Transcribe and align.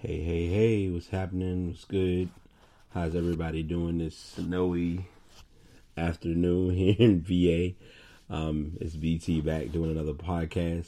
Hey, 0.00 0.20
hey, 0.20 0.46
hey, 0.46 0.90
what's 0.90 1.08
happening? 1.08 1.66
What's 1.66 1.84
good? 1.84 2.28
How's 2.90 3.16
everybody 3.16 3.64
doing 3.64 3.98
this 3.98 4.16
snowy 4.16 5.08
afternoon 5.96 6.70
here 6.76 6.94
in 7.00 7.20
VA? 7.20 7.74
Um, 8.32 8.76
it's 8.80 8.94
BT 8.94 9.40
back 9.40 9.72
doing 9.72 9.90
another 9.90 10.12
podcast. 10.12 10.86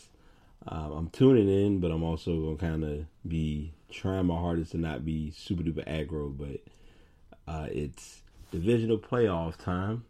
Um, 0.68 0.92
I'm 0.92 1.10
tuning 1.10 1.48
in, 1.48 1.80
but 1.80 1.90
I'm 1.90 2.04
also 2.04 2.40
going 2.40 2.56
to 2.56 2.64
kind 2.64 2.84
of 2.84 3.06
be 3.26 3.72
trying 3.90 4.26
my 4.26 4.36
hardest 4.36 4.70
to 4.72 4.78
not 4.78 5.04
be 5.04 5.32
super 5.32 5.64
duper 5.64 5.84
aggro, 5.88 6.32
but 6.32 7.52
uh, 7.52 7.66
it's 7.68 8.22
divisional 8.52 8.98
playoff 8.98 9.56
time. 9.56 10.04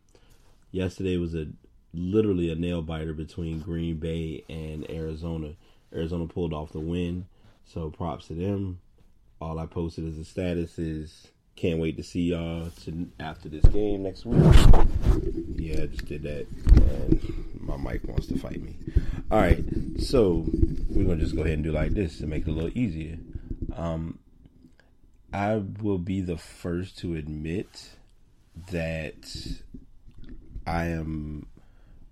Yesterday 0.73 1.17
was 1.17 1.35
a 1.35 1.47
literally 1.95 2.51
a 2.51 2.55
nail 2.55 2.83
biter 2.83 3.15
between 3.15 3.61
Green 3.61 3.97
Bay 3.97 4.45
and 4.51 4.91
Arizona. 4.91 5.55
Arizona 5.91 6.27
pulled 6.27 6.53
off 6.53 6.73
the 6.73 6.81
win, 6.81 7.25
so 7.65 7.89
props 7.89 8.27
to 8.27 8.35
them 8.35 8.79
all 9.41 9.59
I 9.59 9.67
posted 9.67 10.07
as 10.07 10.19
a 10.19 10.25
status 10.25 10.79
is 10.79 11.29
can't 11.57 11.79
wait 11.79 11.97
to 11.97 12.03
see 12.03 12.31
y'all 12.31 12.71
to, 12.85 13.09
after 13.19 13.49
this 13.49 13.65
game 13.67 14.03
next 14.03 14.25
week. 14.25 14.43
Yeah, 15.57 15.83
I 15.83 15.87
just 15.87 16.07
did 16.07 16.23
that, 16.23 16.47
and 16.75 17.61
my 17.61 17.77
mic 17.77 18.05
wants 18.05 18.27
to 18.29 18.39
fight 18.39 18.63
me. 18.63 18.77
All 19.31 19.39
right, 19.39 19.63
so 19.99 20.47
we're 20.89 21.05
gonna 21.05 21.21
just 21.21 21.37
go 21.37 21.43
ahead 21.43 21.55
and 21.55 21.65
do 21.65 21.73
like 21.73 21.93
this 21.93 22.19
to 22.19 22.27
make 22.27 22.47
it 22.47 22.51
a 22.51 22.53
little 22.53 22.77
easier. 22.77 23.19
Um, 23.77 24.19
I 25.33 25.57
will 25.57 25.99
be 25.99 26.21
the 26.21 26.39
first 26.39 26.99
to 26.99 27.15
admit 27.15 27.91
that 28.71 29.37
I 30.67 30.87
am 30.87 31.47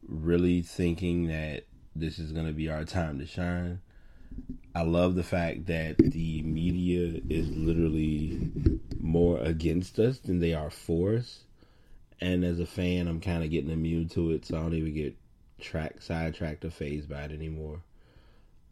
really 0.06 0.62
thinking 0.62 1.28
that 1.28 1.64
this 1.96 2.18
is 2.18 2.32
gonna 2.32 2.52
be 2.52 2.68
our 2.68 2.84
time 2.84 3.18
to 3.18 3.26
shine. 3.26 3.80
I 4.74 4.82
love 4.82 5.14
the 5.14 5.24
fact 5.24 5.66
that 5.66 5.96
the 5.98 6.42
media 6.42 7.20
is 7.28 7.48
literally 7.50 8.50
more 9.00 9.38
against 9.38 9.98
us 9.98 10.18
than 10.18 10.38
they 10.38 10.54
are 10.54 10.70
for 10.70 11.14
us. 11.14 11.40
And 12.20 12.44
as 12.44 12.60
a 12.60 12.66
fan, 12.66 13.08
I'm 13.08 13.20
kind 13.20 13.42
of 13.42 13.50
getting 13.50 13.70
immune 13.70 14.08
to 14.10 14.30
it, 14.32 14.46
so 14.46 14.56
I 14.56 14.60
don't 14.60 14.74
even 14.74 14.94
get 14.94 15.16
track 15.60 16.00
sidetracked 16.00 16.64
or 16.64 16.70
phased 16.70 17.08
by 17.08 17.22
it 17.22 17.32
anymore. 17.32 17.82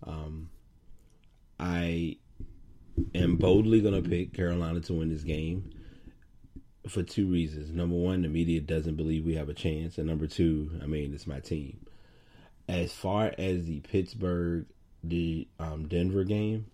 Um, 0.05 0.51
I 1.59 2.17
am 3.15 3.37
boldly 3.37 3.81
going 3.81 4.01
to 4.01 4.09
pick 4.09 4.33
Carolina 4.33 4.81
to 4.81 4.95
win 4.95 5.11
this 5.11 5.23
game 5.23 5.71
for 6.89 7.03
two 7.03 7.27
reasons. 7.27 7.71
Number 7.73 7.97
one, 7.97 8.23
the 8.23 8.29
media 8.29 8.61
doesn't 8.61 8.97
believe 8.97 9.25
we 9.25 9.35
have 9.35 9.49
a 9.49 9.55
chance, 9.55 9.99
and 9.99 10.07
number 10.07 10.27
two, 10.27 10.79
I 10.83 10.87
mean, 10.87 11.15
it's 11.15 11.27
my 11.27 11.41
team. 11.41 11.87
As 12.69 12.93
far 12.93 13.33
as 13.39 13.65
the 13.65 13.81
Pittsburgh 13.81 14.67
the 15.09 15.47
um, 15.59 15.89
Denver 15.89 16.25
game, 16.25 16.67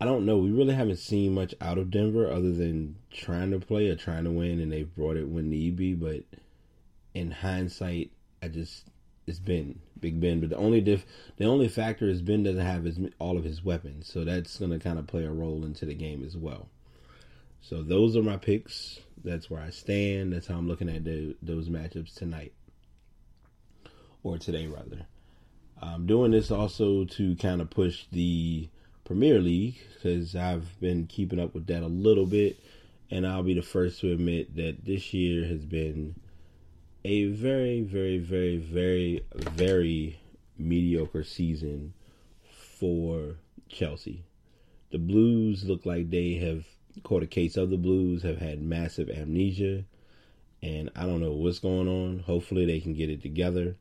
I 0.00 0.04
don't 0.04 0.26
know. 0.26 0.36
We 0.36 0.50
really 0.50 0.74
haven't 0.74 0.98
seen 0.98 1.34
much 1.34 1.54
out 1.60 1.78
of 1.78 1.90
Denver 1.90 2.30
other 2.30 2.52
than 2.52 2.96
trying 3.10 3.50
to 3.52 3.58
play 3.58 3.88
or 3.88 3.96
trying 3.96 4.24
to 4.24 4.30
win, 4.30 4.60
and 4.60 4.70
they've 4.70 4.94
brought 4.94 5.16
it 5.16 5.28
when 5.28 5.48
need 5.48 5.76
be. 5.76 5.94
But 5.94 6.24
in 7.14 7.30
hindsight, 7.30 8.10
I 8.42 8.48
just 8.48 8.84
it's 9.26 9.38
Ben, 9.38 9.80
Big 9.98 10.20
Ben. 10.20 10.40
But 10.40 10.50
the 10.50 10.56
only 10.56 10.80
diff, 10.80 11.04
the 11.36 11.46
only 11.46 11.68
factor 11.68 12.08
is 12.08 12.22
Ben 12.22 12.42
doesn't 12.42 12.60
have 12.60 12.84
his 12.84 12.98
all 13.18 13.38
of 13.38 13.44
his 13.44 13.64
weapons, 13.64 14.10
so 14.12 14.24
that's 14.24 14.58
going 14.58 14.70
to 14.70 14.78
kind 14.78 14.98
of 14.98 15.06
play 15.06 15.24
a 15.24 15.32
role 15.32 15.64
into 15.64 15.86
the 15.86 15.94
game 15.94 16.22
as 16.24 16.36
well. 16.36 16.68
So 17.62 17.82
those 17.82 18.16
are 18.16 18.22
my 18.22 18.36
picks. 18.36 19.00
That's 19.24 19.50
where 19.50 19.60
I 19.60 19.70
stand. 19.70 20.32
That's 20.32 20.46
how 20.46 20.56
I'm 20.56 20.68
looking 20.68 20.88
at 20.88 21.04
the, 21.04 21.34
those 21.42 21.68
matchups 21.68 22.14
tonight, 22.14 22.52
or 24.22 24.38
today 24.38 24.66
rather. 24.66 25.06
I'm 25.80 26.06
doing 26.06 26.30
this 26.30 26.50
also 26.50 27.04
to 27.04 27.36
kind 27.36 27.60
of 27.60 27.70
push 27.70 28.06
the 28.10 28.68
Premier 29.04 29.38
League 29.40 29.78
because 29.94 30.34
I've 30.34 30.80
been 30.80 31.06
keeping 31.06 31.38
up 31.38 31.54
with 31.54 31.66
that 31.66 31.82
a 31.82 31.88
little 31.88 32.26
bit, 32.26 32.58
and 33.10 33.26
I'll 33.26 33.42
be 33.42 33.54
the 33.54 33.62
first 33.62 34.00
to 34.00 34.12
admit 34.12 34.56
that 34.56 34.84
this 34.84 35.12
year 35.12 35.46
has 35.46 35.64
been 35.64 36.14
a 37.04 37.26
very, 37.26 37.82
very, 37.82 38.18
very, 38.18 38.56
very, 38.56 39.24
very 39.34 40.18
mediocre 40.58 41.22
season 41.24 41.92
for 42.78 43.36
Chelsea. 43.68 44.24
The 44.90 44.98
Blues 44.98 45.64
look 45.64 45.84
like 45.84 46.10
they 46.10 46.34
have 46.34 46.64
caught 47.02 47.22
a 47.22 47.26
case 47.26 47.56
of 47.56 47.70
the 47.70 47.76
Blues, 47.76 48.22
have 48.22 48.38
had 48.38 48.62
massive 48.62 49.10
amnesia, 49.10 49.84
and 50.62 50.90
I 50.96 51.02
don't 51.02 51.20
know 51.20 51.32
what's 51.32 51.58
going 51.58 51.86
on. 51.86 52.20
Hopefully, 52.20 52.64
they 52.64 52.80
can 52.80 52.94
get 52.94 53.10
it 53.10 53.22
together. 53.22 53.76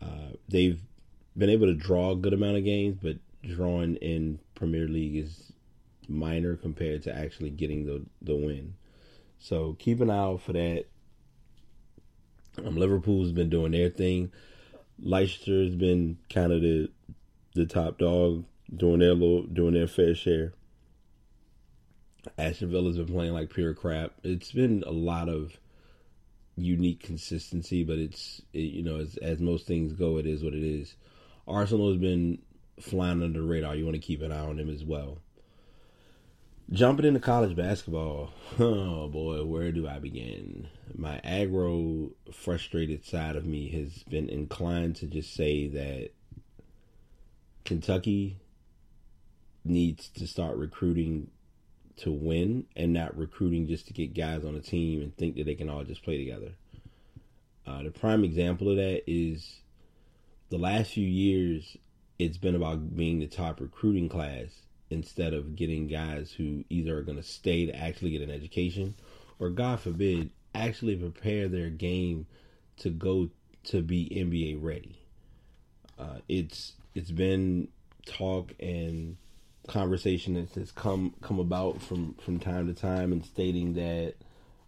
Uh, 0.00 0.32
they've 0.48 0.80
been 1.36 1.50
able 1.50 1.66
to 1.66 1.74
draw 1.74 2.12
a 2.12 2.16
good 2.16 2.32
amount 2.32 2.56
of 2.56 2.64
games, 2.64 2.98
but 3.02 3.16
drawing 3.42 3.96
in 3.96 4.38
Premier 4.54 4.86
League 4.86 5.16
is 5.16 5.52
minor 6.08 6.56
compared 6.56 7.02
to 7.02 7.16
actually 7.16 7.50
getting 7.50 7.86
the 7.86 8.04
the 8.20 8.34
win. 8.34 8.74
So 9.38 9.76
keep 9.78 10.00
an 10.00 10.10
eye 10.10 10.18
out 10.18 10.42
for 10.42 10.52
that. 10.52 10.84
Um, 12.64 12.76
Liverpool's 12.76 13.32
been 13.32 13.50
doing 13.50 13.72
their 13.72 13.88
thing. 13.88 14.30
Leicester's 15.00 15.74
been 15.74 16.18
kind 16.30 16.52
of 16.52 16.60
the 16.60 16.90
the 17.54 17.66
top 17.66 17.98
dog 17.98 18.44
doing 18.74 19.00
their 19.00 19.14
little 19.14 19.42
doing 19.42 19.74
their 19.74 19.88
fair 19.88 20.14
share. 20.14 20.52
Aston 22.38 22.70
Villa's 22.70 22.96
been 22.96 23.06
playing 23.06 23.32
like 23.32 23.50
pure 23.50 23.74
crap. 23.74 24.12
It's 24.22 24.52
been 24.52 24.84
a 24.86 24.92
lot 24.92 25.28
of 25.28 25.58
unique 26.56 27.02
consistency, 27.02 27.82
but 27.82 27.98
it's 27.98 28.42
it, 28.52 28.58
you 28.58 28.82
know 28.82 28.98
as 28.98 29.16
as 29.16 29.40
most 29.40 29.66
things 29.66 29.92
go, 29.92 30.18
it 30.18 30.26
is 30.26 30.44
what 30.44 30.54
it 30.54 30.62
is. 30.62 30.94
Arsenal 31.46 31.90
has 31.90 31.98
been 31.98 32.38
flying 32.80 33.22
under 33.22 33.40
the 33.40 33.46
radar. 33.46 33.74
You 33.74 33.84
want 33.84 33.96
to 33.96 34.00
keep 34.00 34.22
an 34.22 34.32
eye 34.32 34.40
on 34.40 34.56
them 34.56 34.70
as 34.70 34.84
well. 34.84 35.18
Jumping 36.70 37.04
into 37.04 37.20
college 37.20 37.54
basketball, 37.54 38.30
oh 38.58 39.08
boy, 39.08 39.44
where 39.44 39.72
do 39.72 39.86
I 39.86 39.98
begin? 39.98 40.68
My 40.94 41.20
aggro, 41.24 42.12
frustrated 42.32 43.04
side 43.04 43.36
of 43.36 43.44
me 43.44 43.68
has 43.70 44.02
been 44.04 44.28
inclined 44.28 44.96
to 44.96 45.06
just 45.06 45.34
say 45.34 45.68
that 45.68 46.10
Kentucky 47.64 48.38
needs 49.64 50.08
to 50.08 50.26
start 50.26 50.56
recruiting 50.56 51.30
to 51.96 52.10
win 52.10 52.64
and 52.74 52.92
not 52.92 53.16
recruiting 53.16 53.66
just 53.66 53.86
to 53.86 53.92
get 53.92 54.14
guys 54.14 54.44
on 54.44 54.54
a 54.54 54.60
team 54.60 55.02
and 55.02 55.16
think 55.16 55.36
that 55.36 55.44
they 55.44 55.54
can 55.54 55.68
all 55.68 55.84
just 55.84 56.02
play 56.02 56.16
together. 56.16 56.52
Uh, 57.66 57.82
the 57.82 57.90
prime 57.90 58.24
example 58.24 58.70
of 58.70 58.76
that 58.76 59.02
is 59.06 59.61
the 60.52 60.58
last 60.58 60.92
few 60.92 61.08
years, 61.08 61.78
it's 62.18 62.36
been 62.36 62.54
about 62.54 62.94
being 62.94 63.18
the 63.18 63.26
top 63.26 63.58
recruiting 63.58 64.06
class 64.06 64.50
instead 64.90 65.32
of 65.32 65.56
getting 65.56 65.86
guys 65.86 66.30
who 66.30 66.62
either 66.68 66.98
are 66.98 67.02
going 67.02 67.16
to 67.16 67.22
stay 67.22 67.64
to 67.64 67.74
actually 67.74 68.10
get 68.10 68.20
an 68.20 68.30
education 68.30 68.94
or, 69.38 69.48
God 69.48 69.80
forbid, 69.80 70.28
actually 70.54 70.94
prepare 70.96 71.48
their 71.48 71.70
game 71.70 72.26
to 72.76 72.90
go 72.90 73.30
to 73.64 73.80
be 73.80 74.10
NBA 74.10 74.62
ready. 74.62 74.98
Uh, 75.98 76.18
it's 76.28 76.74
it's 76.94 77.10
been 77.10 77.68
talk 78.04 78.52
and 78.60 79.16
conversation 79.68 80.34
that 80.34 80.50
has 80.50 80.70
come 80.70 81.14
come 81.22 81.38
about 81.38 81.80
from 81.80 82.12
from 82.14 82.38
time 82.38 82.66
to 82.66 82.74
time 82.74 83.10
and 83.12 83.24
stating 83.24 83.72
that 83.72 84.16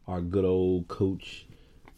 our 0.08 0.22
good 0.22 0.46
old 0.46 0.88
coach 0.88 1.44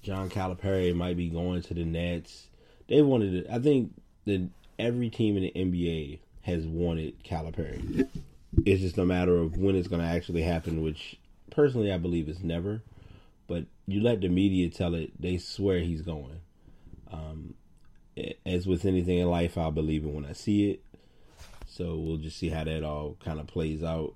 John 0.03 0.29
Calipari 0.29 0.93
might 0.93 1.17
be 1.17 1.29
going 1.29 1.63
to 1.63 1.75
the 1.75 1.85
Nets 1.85 2.49
they 2.89 3.03
wanted 3.03 3.35
it. 3.35 3.47
I 3.51 3.59
think 3.59 3.93
that 4.25 4.49
every 4.79 5.11
team 5.11 5.37
in 5.37 5.43
the 5.43 5.53
NBA 5.53 6.19
has 6.43 6.67
wanted 6.67 7.23
Calipari. 7.25 8.09
It's 8.65 8.81
just 8.81 8.99
a 8.99 9.05
matter 9.05 9.37
of 9.37 9.57
when 9.57 9.77
it's 9.77 9.89
going 9.89 10.01
to 10.01 10.09
actually 10.09 10.43
happen, 10.43 10.83
which 10.83 11.19
personally 11.51 11.93
I 11.93 11.99
believe 11.99 12.29
is 12.29 12.43
never. 12.43 12.83
But 13.49 13.67
you 13.87 14.01
let 14.01 14.21
the 14.21 14.29
media 14.29 14.71
tell 14.71 14.95
it; 14.95 15.11
they 15.21 15.39
swear 15.39 15.81
he's 15.81 16.03
going. 16.03 16.41
Um, 17.13 17.55
as 18.45 18.67
with 18.67 18.85
anything 18.85 19.19
in 19.19 19.29
life, 19.29 19.59
I'll 19.59 19.71
believe 19.71 20.05
it 20.05 20.13
when 20.13 20.25
I 20.25 20.33
see 20.33 20.71
it. 20.71 20.83
So 21.69 21.97
we'll 21.97 22.17
just 22.17 22.39
see 22.39 22.49
how 22.49 22.65
that 22.65 22.83
all 22.83 23.17
kind 23.25 23.39
of 23.39 23.47
plays 23.47 23.83
out. 23.83 24.15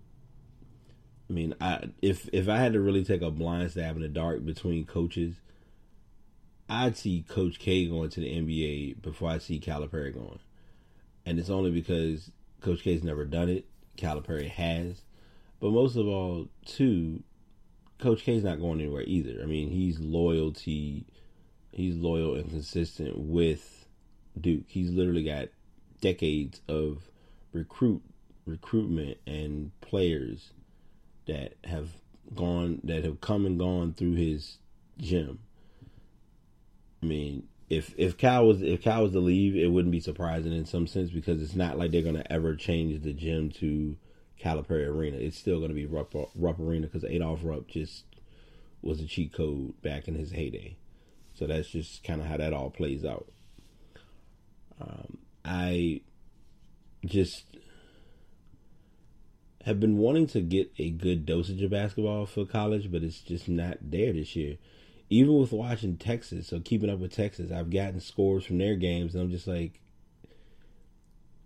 I 1.29 1.33
mean, 1.33 1.55
I 1.61 1.91
if 2.03 2.29
if 2.33 2.49
I 2.49 2.57
had 2.57 2.73
to 2.73 2.81
really 2.81 3.05
take 3.05 3.23
a 3.23 3.31
blind 3.31 3.71
stab 3.71 3.97
in 3.97 4.03
the 4.03 4.09
dark 4.09 4.45
between 4.45 4.85
coaches, 4.85 5.35
I'd 6.71 6.97
see 6.97 7.25
Coach 7.29 7.59
K 7.59 7.89
going 7.89 8.11
to 8.11 8.21
the 8.21 8.33
NBA 8.33 9.03
before 9.03 9.29
I 9.29 9.39
see 9.39 9.59
Calipari 9.59 10.15
going, 10.15 10.39
and 11.27 11.41
it's 11.41 11.51
only 11.51 11.73
because 11.73 12.31
Coach 12.61 12.83
K's 12.83 13.03
never 13.03 13.25
done 13.25 13.49
it. 13.49 13.67
Calipari 13.99 14.49
has, 14.49 15.03
but 15.59 15.73
most 15.73 15.97
of 15.97 16.07
all, 16.07 16.47
too, 16.65 17.25
Coach 17.99 18.23
K's 18.23 18.45
not 18.45 18.61
going 18.61 18.81
anywhere 18.81 19.03
either. 19.03 19.41
I 19.43 19.47
mean, 19.47 19.69
he's 19.69 19.99
loyalty, 19.99 21.07
he's 21.73 21.97
loyal 21.97 22.37
and 22.37 22.49
consistent 22.49 23.19
with 23.19 23.87
Duke. 24.41 24.67
He's 24.69 24.91
literally 24.91 25.25
got 25.25 25.49
decades 26.01 26.61
of 26.69 27.11
recruit 27.53 28.01
recruitment 28.47 29.19
and 29.27 29.73
players 29.81 30.53
that 31.27 31.55
have 31.65 31.89
gone 32.33 32.81
that 32.85 33.03
have 33.05 33.21
come 33.21 33.45
and 33.45 33.59
gone 33.59 33.93
through 33.93 34.15
his 34.15 34.59
gym 34.99 35.41
I 37.03 37.07
mean, 37.07 37.49
if 37.69 37.95
if 37.97 38.17
Cal 38.19 38.47
was 38.47 38.63
if 38.63 38.83
Cal 38.83 39.05
was 39.05 39.13
to 39.13 39.21
leave, 39.21 39.57
it 39.57 39.69
wouldn't 39.69 39.93
be 39.93 40.01
surprising 40.01 40.53
in 40.53 40.67
some 40.67 40.87
sense 40.87 41.11
because 41.11 41.43
it's 41.43 41.55
not 41.55 41.79
like 41.79 41.91
they're 41.91 42.03
gonna 42.03 42.27
ever 42.29 42.57
change 42.57 43.03
the 43.03 43.13
gym 43.13 43.51
to 43.53 43.97
Calipari 44.41 44.87
Arena. 44.87 45.17
It's 45.17 45.39
still 45.39 45.67
to 45.67 45.73
be 45.73 45.87
Rupp, 45.87 46.15
Rupp 46.35 46.59
Arena 46.59 46.87
because 46.87 47.05
Adolph 47.05 47.41
Rupp 47.43 47.69
just 47.69 48.05
was 48.83 49.01
a 49.01 49.07
cheat 49.07 49.33
code 49.33 49.81
back 49.83 50.09
in 50.09 50.15
his 50.15 50.33
heyday. 50.33 50.77
So 51.35 51.47
that's 51.47 51.69
just 51.69 52.03
kind 52.05 52.21
of 52.21 52.27
how 52.27 52.37
that 52.39 52.53
all 52.53 52.71
plays 52.71 53.05
out. 53.05 53.31
Um, 54.81 55.19
I 55.45 56.01
just 57.05 57.45
have 59.65 59.79
been 59.79 59.99
wanting 59.99 60.27
to 60.29 60.41
get 60.41 60.73
a 60.79 60.91
good 60.91 61.27
dosage 61.27 61.63
of 61.63 61.71
basketball 61.71 62.27
for 62.27 62.47
college, 62.47 62.91
but 62.91 63.03
it's 63.03 63.21
just 63.21 63.49
not 63.49 63.79
there 63.83 64.13
this 64.13 64.35
year. 64.35 64.57
Even 65.11 65.37
with 65.39 65.53
watching 65.53 65.97
Texas, 65.97 66.47
so 66.47 66.61
keeping 66.61 66.89
up 66.89 67.01
with 67.01 67.13
Texas, 67.13 67.51
I've 67.51 67.71
gotten 67.71 68.01
scores 68.01 68.45
from 68.45 68.59
their 68.59 68.77
games, 68.77 69.15
and 69.15 69.25
I'm 69.25 69.31
just 69.31 69.49
like, 69.49 69.81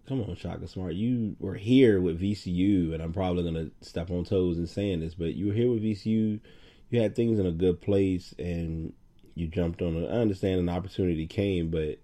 come 0.06 0.20
on, 0.20 0.37
Shaka 0.37 0.69
Smart, 0.69 0.93
you 0.93 1.34
were 1.40 1.55
here 1.55 1.99
with 2.00 2.20
VCU, 2.20 2.93
and 2.93 3.02
I'm 3.02 3.14
probably 3.14 3.43
gonna 3.43 3.70
step 3.81 4.11
on 4.11 4.25
toes 4.25 4.58
in 4.58 4.66
saying 4.66 5.00
this, 5.00 5.14
but 5.14 5.34
you 5.34 5.46
were 5.46 5.55
here 5.55 5.70
with 5.70 5.82
VCU. 5.82 6.40
You 6.90 7.00
had 7.00 7.16
things 7.16 7.38
in 7.38 7.46
a 7.46 7.52
good 7.52 7.81
place, 7.81 8.34
and 8.38 8.93
you 9.34 9.49
jumped 9.49 9.81
on 9.81 9.96
it. 9.96 10.08
I 10.08 10.19
understand 10.19 10.61
an 10.61 10.69
opportunity 10.69 11.26
came, 11.26 11.70
but 11.70 11.99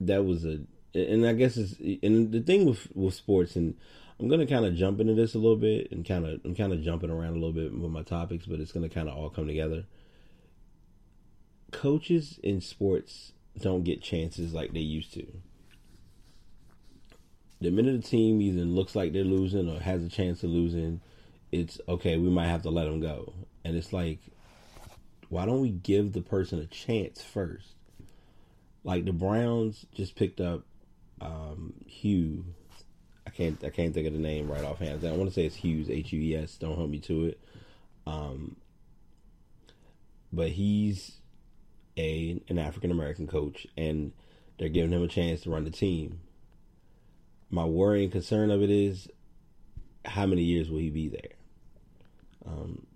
that 0.00 0.24
was 0.24 0.46
a, 0.46 0.60
and 0.94 1.26
I 1.26 1.34
guess 1.34 1.56
it's, 1.56 1.74
and 2.02 2.32
the 2.32 2.40
thing 2.40 2.64
with 2.64 2.88
with 2.94 3.14
sports, 3.14 3.54
and 3.54 3.76
I'm 4.20 4.28
gonna 4.28 4.46
kind 4.46 4.64
of 4.64 4.74
jump 4.74 5.00
into 5.00 5.14
this 5.14 5.34
a 5.34 5.38
little 5.38 5.56
bit, 5.56 5.90
and 5.90 6.06
kind 6.06 6.26
of 6.26 6.40
I'm 6.44 6.54
kind 6.54 6.72
of 6.72 6.82
jumping 6.82 7.10
around 7.10 7.30
a 7.30 7.40
little 7.40 7.52
bit 7.52 7.72
with 7.72 7.90
my 7.90 8.02
topics, 8.02 8.46
but 8.46 8.60
it's 8.60 8.72
gonna 8.72 8.88
kind 8.88 9.08
of 9.08 9.16
all 9.16 9.30
come 9.30 9.46
together. 9.46 9.84
Coaches 11.72 12.38
in 12.42 12.60
sports 12.60 13.32
don't 13.58 13.84
get 13.84 14.02
chances 14.02 14.54
like 14.54 14.72
they 14.72 14.80
used 14.80 15.12
to 15.14 15.26
the 17.64 17.70
minute 17.70 18.02
the 18.02 18.06
team 18.06 18.40
either 18.42 18.64
looks 18.64 18.94
like 18.94 19.12
they're 19.12 19.24
losing 19.24 19.68
or 19.68 19.80
has 19.80 20.04
a 20.04 20.08
chance 20.08 20.42
of 20.42 20.50
losing, 20.50 21.00
it's 21.50 21.80
okay, 21.88 22.18
we 22.18 22.28
might 22.28 22.48
have 22.48 22.62
to 22.62 22.70
let 22.70 22.84
them 22.84 23.00
go. 23.00 23.32
And 23.64 23.76
it's 23.76 23.92
like, 23.92 24.18
why 25.30 25.46
don't 25.46 25.62
we 25.62 25.70
give 25.70 26.12
the 26.12 26.20
person 26.20 26.58
a 26.58 26.66
chance 26.66 27.22
first? 27.22 27.68
Like 28.84 29.06
the 29.06 29.12
Browns 29.12 29.86
just 29.94 30.14
picked 30.14 30.40
up 30.40 30.64
um, 31.22 31.72
Hue. 31.86 32.44
Can't 33.36 33.62
I 33.64 33.70
can't 33.70 33.92
think 33.92 34.06
of 34.06 34.12
the 34.12 34.18
name 34.18 34.50
right 34.50 34.64
offhand. 34.64 35.04
I 35.04 35.12
want 35.12 35.28
to 35.28 35.34
say 35.34 35.44
it's 35.44 35.56
Hughes 35.56 35.90
H 35.90 36.12
U 36.12 36.20
E 36.20 36.36
S. 36.36 36.56
Don't 36.56 36.76
hold 36.76 36.90
me 36.90 37.00
to 37.00 37.26
it. 37.26 37.40
Um, 38.06 38.56
but 40.32 40.50
he's 40.50 41.12
a 41.96 42.40
an 42.48 42.58
African 42.58 42.90
American 42.90 43.26
coach, 43.26 43.66
and 43.76 44.12
they're 44.58 44.68
giving 44.68 44.92
him 44.92 45.02
a 45.02 45.08
chance 45.08 45.42
to 45.42 45.50
run 45.50 45.64
the 45.64 45.70
team 45.70 46.20
my 47.54 47.64
worry 47.64 48.02
and 48.02 48.12
concern 48.12 48.50
of 48.50 48.62
it 48.62 48.70
is 48.70 49.08
how 50.04 50.26
many 50.26 50.42
years 50.42 50.70
will 50.70 50.80
he 50.80 50.90
be 50.90 51.08
there? 51.08 51.32
Um, 52.46 52.86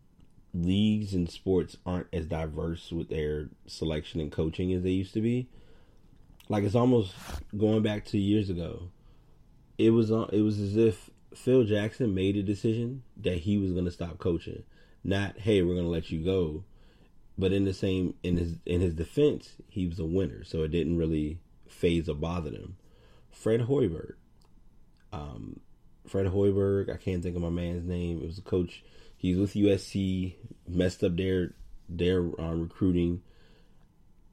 leagues 0.53 1.15
and 1.15 1.31
sports 1.31 1.77
aren't 1.87 2.09
as 2.13 2.27
diverse 2.27 2.91
with 2.91 3.09
their 3.09 3.49
selection 3.67 4.21
and 4.21 4.33
coaching 4.33 4.73
as 4.73 4.83
they 4.83 4.91
used 4.91 5.15
to 5.15 5.21
be. 5.21 5.49
Like 6.49 6.65
it's 6.65 6.75
almost 6.75 7.15
going 7.57 7.83
back 7.83 8.05
two 8.05 8.19
years 8.19 8.51
ago. 8.51 8.91
It 9.79 9.91
was 9.91 10.11
it 10.11 10.43
was 10.43 10.59
as 10.59 10.77
if 10.77 11.09
Phil 11.35 11.65
Jackson 11.65 12.15
made 12.15 12.37
a 12.37 12.43
decision 12.43 13.05
that 13.17 13.39
he 13.39 13.57
was 13.59 13.73
going 13.73 13.85
to 13.85 13.91
stop 13.91 14.19
coaching, 14.19 14.65
not 15.05 15.39
hey 15.39 15.63
we're 15.63 15.75
going 15.75 15.87
to 15.87 15.91
let 15.91 16.11
you 16.11 16.25
go. 16.25 16.65
But 17.39 17.53
in 17.53 17.65
the 17.65 17.73
same 17.73 18.15
in 18.25 18.37
his 18.37 18.57
in 18.67 18.81
his 18.81 18.95
defense, 18.95 19.53
he 19.69 19.87
was 19.87 20.01
a 20.01 20.05
winner, 20.05 20.43
so 20.43 20.65
it 20.65 20.73
didn't 20.73 20.99
really 20.99 21.39
phase 21.69 22.09
or 22.09 22.17
bother 22.17 22.51
him. 22.51 22.77
Fred 23.31 23.61
Hoiberg, 23.61 24.15
um, 25.13 25.61
Fred 26.09 26.27
Hoiberg. 26.27 26.93
I 26.93 26.97
can't 26.97 27.23
think 27.23 27.37
of 27.37 27.43
my 27.43 27.51
man's 27.51 27.87
name. 27.87 28.21
It 28.21 28.27
was 28.27 28.39
a 28.39 28.43
coach. 28.43 28.83
He's 29.17 29.39
with 29.39 29.55
USC. 29.55 30.35
Messed 30.67 31.05
up 31.05 31.17
their 31.17 31.55
their 31.89 32.19
uh, 32.41 32.55
recruiting, 32.55 33.23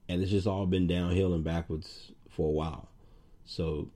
and 0.10 0.24
it's 0.24 0.32
just 0.32 0.48
all 0.48 0.66
been 0.66 0.88
downhill 0.88 1.34
and 1.34 1.44
backwards 1.44 2.12
for 2.30 2.48
a 2.48 2.52
while. 2.52 2.90
So 3.46 3.90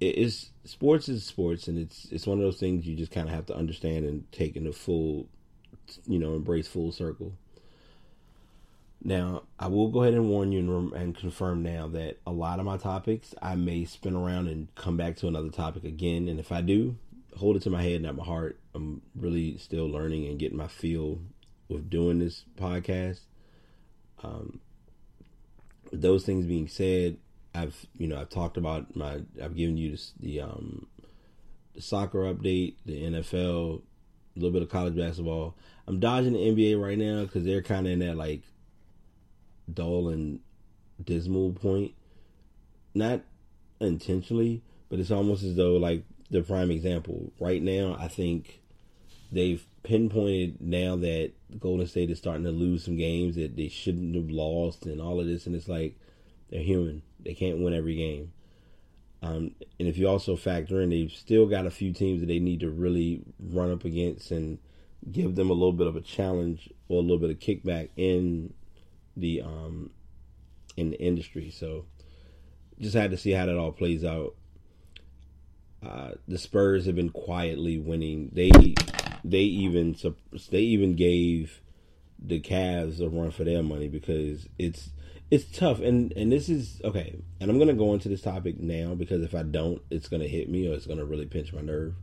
it's 0.00 0.50
sports 0.64 1.08
is 1.08 1.24
sports, 1.24 1.68
and 1.68 1.78
it's 1.78 2.06
it's 2.10 2.26
one 2.26 2.38
of 2.38 2.44
those 2.44 2.60
things 2.60 2.86
you 2.86 2.96
just 2.96 3.12
kind 3.12 3.28
of 3.28 3.34
have 3.34 3.46
to 3.46 3.56
understand 3.56 4.04
and 4.04 4.30
take 4.32 4.56
in 4.56 4.66
a 4.66 4.72
full, 4.72 5.26
you 6.06 6.18
know, 6.18 6.34
embrace 6.34 6.68
full 6.68 6.92
circle. 6.92 7.32
Now, 9.02 9.44
I 9.58 9.68
will 9.68 9.88
go 9.88 10.02
ahead 10.02 10.14
and 10.14 10.28
warn 10.28 10.52
you 10.52 10.58
and, 10.58 10.92
and, 10.92 11.16
confirm 11.16 11.62
now 11.62 11.86
that 11.88 12.18
a 12.26 12.32
lot 12.32 12.58
of 12.58 12.64
my 12.64 12.76
topics 12.76 13.34
I 13.40 13.54
may 13.54 13.84
spin 13.84 14.16
around 14.16 14.48
and 14.48 14.74
come 14.74 14.96
back 14.96 15.16
to 15.18 15.28
another 15.28 15.50
topic 15.50 15.84
again. 15.84 16.28
And 16.28 16.40
if 16.40 16.50
I 16.50 16.60
do, 16.60 16.96
hold 17.36 17.56
it 17.56 17.62
to 17.62 17.70
my 17.70 17.82
head, 17.82 17.96
and 17.96 18.04
not 18.04 18.16
my 18.16 18.24
heart. 18.24 18.58
I'm 18.74 19.02
really 19.14 19.58
still 19.58 19.86
learning 19.86 20.26
and 20.26 20.38
getting 20.38 20.56
my 20.56 20.66
feel 20.66 21.20
with 21.68 21.88
doing 21.88 22.18
this 22.18 22.44
podcast. 22.58 23.20
Um, 24.24 24.60
those 25.92 26.24
things 26.24 26.46
being 26.46 26.66
said, 26.66 27.18
I've 27.56 27.86
you 27.96 28.06
know 28.06 28.20
I've 28.20 28.28
talked 28.28 28.56
about 28.56 28.94
my 28.94 29.20
I've 29.42 29.56
given 29.56 29.76
you 29.76 29.92
this, 29.92 30.12
the 30.20 30.40
um 30.42 30.86
the 31.74 31.82
soccer 31.82 32.20
update, 32.20 32.74
the 32.84 33.02
NFL, 33.02 33.80
a 33.80 34.38
little 34.38 34.52
bit 34.52 34.62
of 34.62 34.68
college 34.68 34.96
basketball. 34.96 35.56
I'm 35.86 36.00
dodging 36.00 36.32
the 36.32 36.38
NBA 36.38 36.80
right 36.80 36.98
now 36.98 37.22
because 37.22 37.44
they're 37.44 37.62
kind 37.62 37.86
of 37.86 37.92
in 37.92 37.98
that 38.00 38.16
like 38.16 38.42
dull 39.72 40.08
and 40.08 40.40
dismal 41.02 41.52
point. 41.52 41.92
Not 42.94 43.22
intentionally, 43.80 44.62
but 44.88 44.98
it's 44.98 45.10
almost 45.10 45.42
as 45.42 45.56
though 45.56 45.76
like 45.76 46.04
the 46.30 46.42
prime 46.42 46.70
example. 46.70 47.32
Right 47.40 47.62
now, 47.62 47.96
I 47.98 48.08
think 48.08 48.60
they've 49.32 49.64
pinpointed 49.82 50.60
now 50.60 50.96
that 50.96 51.32
Golden 51.58 51.86
State 51.86 52.10
is 52.10 52.18
starting 52.18 52.44
to 52.44 52.50
lose 52.50 52.84
some 52.84 52.96
games 52.96 53.36
that 53.36 53.56
they 53.56 53.68
shouldn't 53.68 54.14
have 54.14 54.30
lost 54.30 54.86
and 54.86 55.00
all 55.00 55.20
of 55.20 55.26
this, 55.26 55.46
and 55.46 55.54
it's 55.54 55.68
like 55.68 55.96
they're 56.50 56.60
human. 56.62 57.02
They 57.20 57.34
can't 57.34 57.58
win 57.58 57.74
every 57.74 57.96
game. 57.96 58.32
Um, 59.22 59.52
and 59.78 59.88
if 59.88 59.96
you 59.98 60.08
also 60.08 60.36
factor 60.36 60.80
in, 60.80 60.90
they've 60.90 61.10
still 61.10 61.46
got 61.46 61.66
a 61.66 61.70
few 61.70 61.92
teams 61.92 62.20
that 62.20 62.26
they 62.26 62.38
need 62.38 62.60
to 62.60 62.70
really 62.70 63.22
run 63.40 63.72
up 63.72 63.84
against 63.84 64.30
and 64.30 64.58
give 65.10 65.34
them 65.34 65.50
a 65.50 65.54
little 65.54 65.72
bit 65.72 65.86
of 65.86 65.96
a 65.96 66.00
challenge 66.00 66.70
or 66.88 66.98
a 66.98 67.02
little 67.02 67.18
bit 67.18 67.30
of 67.30 67.38
kickback 67.38 67.90
in 67.96 68.52
the 69.16 69.40
um 69.42 69.90
in 70.76 70.90
the 70.90 71.00
industry. 71.00 71.50
So 71.50 71.86
just 72.78 72.94
had 72.94 73.10
to 73.10 73.16
see 73.16 73.32
how 73.32 73.46
that 73.46 73.56
all 73.56 73.72
plays 73.72 74.04
out. 74.04 74.34
Uh, 75.84 76.12
the 76.28 76.38
Spurs 76.38 76.86
have 76.86 76.96
been 76.96 77.10
quietly 77.10 77.78
winning. 77.78 78.30
They 78.32 78.50
they 79.24 79.40
even 79.40 79.96
they 80.50 80.60
even 80.60 80.94
gave 80.94 81.60
the 82.18 82.40
Cavs 82.40 83.00
a 83.00 83.08
run 83.08 83.30
for 83.30 83.44
their 83.44 83.62
money 83.62 83.88
because 83.88 84.48
it's 84.58 84.90
it's 85.30 85.44
tough 85.56 85.80
and 85.80 86.12
and 86.12 86.30
this 86.30 86.48
is 86.48 86.80
okay. 86.84 87.16
And 87.40 87.50
I'm 87.50 87.58
gonna 87.58 87.74
go 87.74 87.94
into 87.94 88.08
this 88.08 88.22
topic 88.22 88.60
now 88.60 88.94
because 88.94 89.22
if 89.22 89.34
I 89.34 89.42
don't, 89.42 89.82
it's 89.90 90.08
gonna 90.08 90.28
hit 90.28 90.48
me 90.48 90.68
or 90.68 90.74
it's 90.74 90.86
gonna 90.86 91.04
really 91.04 91.26
pinch 91.26 91.52
my 91.52 91.60
nerve. 91.60 91.94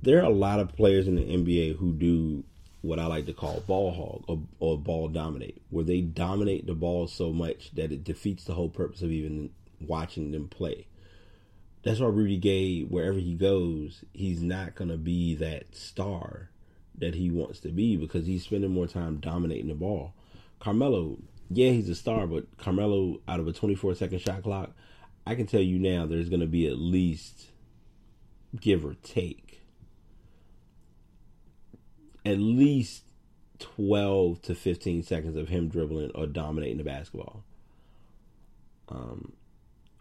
There 0.00 0.18
are 0.18 0.26
a 0.26 0.30
lot 0.30 0.60
of 0.60 0.76
players 0.76 1.08
in 1.08 1.16
the 1.16 1.22
NBA 1.22 1.76
who 1.76 1.92
do 1.92 2.44
what 2.80 2.98
I 2.98 3.06
like 3.06 3.26
to 3.26 3.32
call 3.32 3.60
ball 3.66 3.92
hog 3.92 4.24
or, 4.28 4.40
or 4.60 4.78
ball 4.78 5.08
dominate, 5.08 5.60
where 5.70 5.84
they 5.84 6.00
dominate 6.00 6.66
the 6.66 6.74
ball 6.74 7.08
so 7.08 7.32
much 7.32 7.72
that 7.72 7.90
it 7.90 8.04
defeats 8.04 8.44
the 8.44 8.54
whole 8.54 8.68
purpose 8.68 9.02
of 9.02 9.10
even 9.10 9.50
watching 9.80 10.30
them 10.30 10.48
play. 10.48 10.86
That's 11.82 12.00
why 12.00 12.08
Rudy 12.08 12.36
Gay, 12.36 12.82
wherever 12.82 13.18
he 13.18 13.34
goes, 13.34 14.04
he's 14.12 14.40
not 14.40 14.76
to 14.76 14.96
be 14.96 15.34
that 15.36 15.74
star 15.74 16.50
that 16.96 17.14
he 17.14 17.30
wants 17.30 17.60
to 17.60 17.68
be 17.68 17.96
because 17.96 18.26
he's 18.26 18.44
spending 18.44 18.72
more 18.72 18.86
time 18.86 19.18
dominating 19.18 19.68
the 19.68 19.74
ball. 19.74 20.12
Carmelo, 20.60 21.18
yeah, 21.50 21.70
he's 21.70 21.88
a 21.88 21.94
star, 21.94 22.26
but 22.26 22.58
Carmelo, 22.58 23.20
out 23.26 23.40
of 23.40 23.46
a 23.46 23.52
24 23.52 23.94
second 23.94 24.20
shot 24.20 24.42
clock, 24.42 24.72
I 25.26 25.34
can 25.34 25.46
tell 25.46 25.60
you 25.60 25.78
now 25.78 26.06
there's 26.06 26.28
going 26.28 26.40
to 26.40 26.46
be 26.46 26.66
at 26.66 26.78
least, 26.78 27.46
give 28.60 28.84
or 28.84 28.94
take, 29.02 29.62
at 32.24 32.38
least 32.38 33.04
12 33.58 34.42
to 34.42 34.54
15 34.54 35.02
seconds 35.02 35.36
of 35.36 35.48
him 35.48 35.68
dribbling 35.68 36.10
or 36.14 36.26
dominating 36.26 36.78
the 36.78 36.84
basketball. 36.84 37.44
Um, 38.88 39.32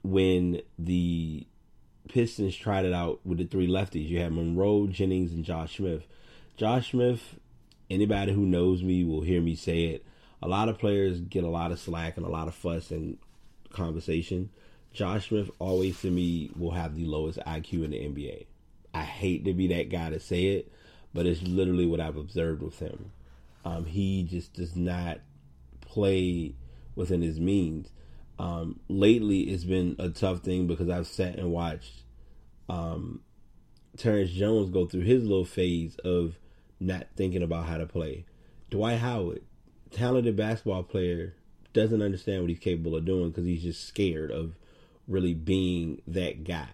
when 0.03 0.61
the 0.79 1.45
Pistons 2.07 2.55
tried 2.55 2.85
it 2.85 2.93
out 2.93 3.19
with 3.25 3.37
the 3.37 3.45
three 3.45 3.67
lefties, 3.67 4.07
you 4.07 4.19
had 4.19 4.31
Monroe, 4.31 4.87
Jennings, 4.87 5.33
and 5.33 5.43
Josh 5.43 5.77
Smith. 5.77 6.07
Josh 6.55 6.91
Smith, 6.91 7.37
anybody 7.89 8.33
who 8.33 8.45
knows 8.45 8.81
me 8.81 9.03
will 9.03 9.21
hear 9.21 9.41
me 9.41 9.55
say 9.55 9.85
it. 9.85 10.05
A 10.41 10.47
lot 10.47 10.69
of 10.69 10.77
players 10.77 11.19
get 11.19 11.43
a 11.43 11.49
lot 11.49 11.71
of 11.71 11.79
slack 11.79 12.17
and 12.17 12.25
a 12.25 12.29
lot 12.29 12.47
of 12.47 12.55
fuss 12.55 12.91
and 12.91 13.17
conversation. 13.71 14.49
Josh 14.93 15.29
Smith 15.29 15.49
always 15.59 16.01
to 16.01 16.11
me 16.11 16.51
will 16.55 16.71
have 16.71 16.95
the 16.95 17.05
lowest 17.05 17.39
IQ 17.39 17.85
in 17.85 17.91
the 17.91 17.97
NBA. 17.97 18.45
I 18.93 19.03
hate 19.03 19.45
to 19.45 19.53
be 19.53 19.67
that 19.67 19.89
guy 19.89 20.09
to 20.09 20.19
say 20.19 20.45
it, 20.45 20.71
but 21.13 21.25
it's 21.25 21.41
literally 21.41 21.85
what 21.85 21.99
I've 21.99 22.17
observed 22.17 22.61
with 22.61 22.79
him. 22.79 23.11
Um, 23.65 23.85
he 23.85 24.23
just 24.23 24.53
does 24.53 24.75
not 24.75 25.19
play 25.81 26.55
within 26.95 27.21
his 27.21 27.39
means. 27.39 27.89
Um, 28.39 28.79
lately, 28.87 29.41
it's 29.41 29.63
been 29.63 29.95
a 29.99 30.09
tough 30.09 30.39
thing 30.39 30.67
because 30.67 30.89
I've 30.89 31.07
sat 31.07 31.37
and 31.37 31.51
watched 31.51 32.03
um, 32.69 33.21
Terrence 33.97 34.31
Jones 34.31 34.69
go 34.69 34.85
through 34.85 35.01
his 35.01 35.23
little 35.23 35.45
phase 35.45 35.95
of 35.97 36.37
not 36.79 37.07
thinking 37.15 37.43
about 37.43 37.65
how 37.65 37.77
to 37.77 37.85
play. 37.85 38.25
Dwight 38.69 38.99
Howard, 38.99 39.41
talented 39.91 40.35
basketball 40.35 40.83
player, 40.83 41.33
doesn't 41.73 42.01
understand 42.01 42.41
what 42.41 42.49
he's 42.49 42.59
capable 42.59 42.95
of 42.95 43.05
doing 43.05 43.29
because 43.29 43.45
he's 43.45 43.63
just 43.63 43.85
scared 43.87 44.31
of 44.31 44.53
really 45.07 45.33
being 45.33 46.01
that 46.07 46.43
guy. 46.43 46.69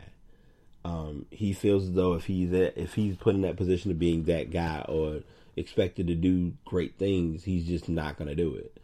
Um, 0.86 1.26
he 1.30 1.54
feels 1.54 1.84
as 1.84 1.94
though 1.94 2.14
if 2.14 2.26
he's 2.26 2.52
if 2.52 2.96
he's 2.96 3.16
put 3.16 3.36
in 3.36 3.42
that 3.42 3.58
position 3.58 3.92
of 3.92 4.00
being 4.00 4.24
that 4.26 4.52
guy 4.52 4.84
or 4.88 5.22
expected 5.56 6.08
to 6.08 6.16
do 6.16 6.54
great 6.66 6.98
things, 6.98 7.44
he's 7.44 7.66
just 7.66 7.88
not 7.88 8.18
going 8.18 8.28
to 8.28 8.36
do 8.36 8.56
it, 8.56 8.82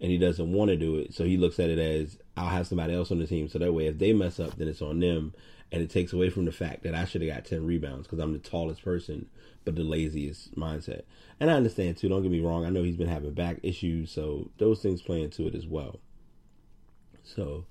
and 0.00 0.10
he 0.10 0.18
doesn't 0.18 0.52
want 0.52 0.70
to 0.70 0.76
do 0.76 0.96
it. 0.96 1.12
So 1.12 1.24
he 1.24 1.36
looks 1.36 1.58
at 1.58 1.68
it 1.68 1.78
as 1.78 2.18
I'll 2.36 2.48
have 2.48 2.66
somebody 2.66 2.94
else 2.94 3.10
on 3.10 3.18
the 3.18 3.26
team, 3.26 3.48
so 3.48 3.58
that 3.58 3.72
way 3.72 3.86
if 3.86 3.98
they 3.98 4.12
mess 4.12 4.40
up, 4.40 4.56
then 4.56 4.68
it's 4.68 4.82
on 4.82 5.00
them, 5.00 5.34
and 5.72 5.82
it 5.82 5.90
takes 5.90 6.12
away 6.12 6.28
from 6.28 6.44
the 6.44 6.52
fact 6.52 6.82
that 6.82 6.94
I 6.94 7.06
should 7.06 7.22
have 7.22 7.30
got 7.34 7.46
ten 7.46 7.64
rebounds 7.64 8.06
because 8.06 8.18
I'm 8.18 8.34
the 8.34 8.38
tallest 8.38 8.84
person, 8.84 9.26
but 9.64 9.74
the 9.74 9.82
laziest 9.82 10.54
mindset. 10.54 11.02
And 11.40 11.50
I 11.50 11.54
understand 11.54 11.96
too. 11.96 12.10
Don't 12.10 12.22
get 12.22 12.30
me 12.30 12.40
wrong. 12.40 12.66
I 12.66 12.68
know 12.68 12.82
he's 12.82 12.98
been 12.98 13.08
having 13.08 13.32
back 13.32 13.58
issues, 13.62 14.10
so 14.10 14.50
those 14.58 14.80
things 14.80 15.00
play 15.00 15.22
into 15.22 15.46
it 15.46 15.54
as 15.54 15.66
well. 15.66 15.98
So, 17.24 17.64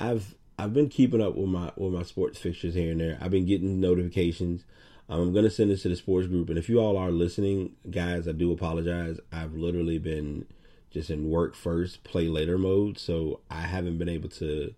I've 0.00 0.34
I've 0.58 0.74
been 0.74 0.88
keeping 0.88 1.22
up 1.22 1.36
with 1.36 1.48
my 1.48 1.70
with 1.76 1.92
my 1.94 2.02
sports 2.02 2.38
fixtures 2.38 2.74
here 2.74 2.90
and 2.90 3.00
there. 3.00 3.16
I've 3.20 3.30
been 3.30 3.46
getting 3.46 3.80
notifications. 3.80 4.64
Um, 5.08 5.20
I'm 5.20 5.32
gonna 5.32 5.48
send 5.48 5.70
this 5.70 5.82
to 5.82 5.88
the 5.88 5.96
sports 5.96 6.26
group, 6.26 6.48
and 6.48 6.58
if 6.58 6.68
you 6.68 6.80
all 6.80 6.96
are 6.96 7.12
listening, 7.12 7.76
guys, 7.88 8.26
I 8.26 8.32
do 8.32 8.52
apologize. 8.52 9.20
I've 9.32 9.54
literally 9.54 9.98
been 9.98 10.44
just 10.90 11.08
in 11.08 11.30
work 11.30 11.54
first, 11.54 12.02
play 12.02 12.28
later 12.28 12.58
mode, 12.58 12.98
so 12.98 13.40
I 13.48 13.60
haven't 13.60 13.98
been 13.98 14.08
able 14.08 14.28
to 14.30 14.74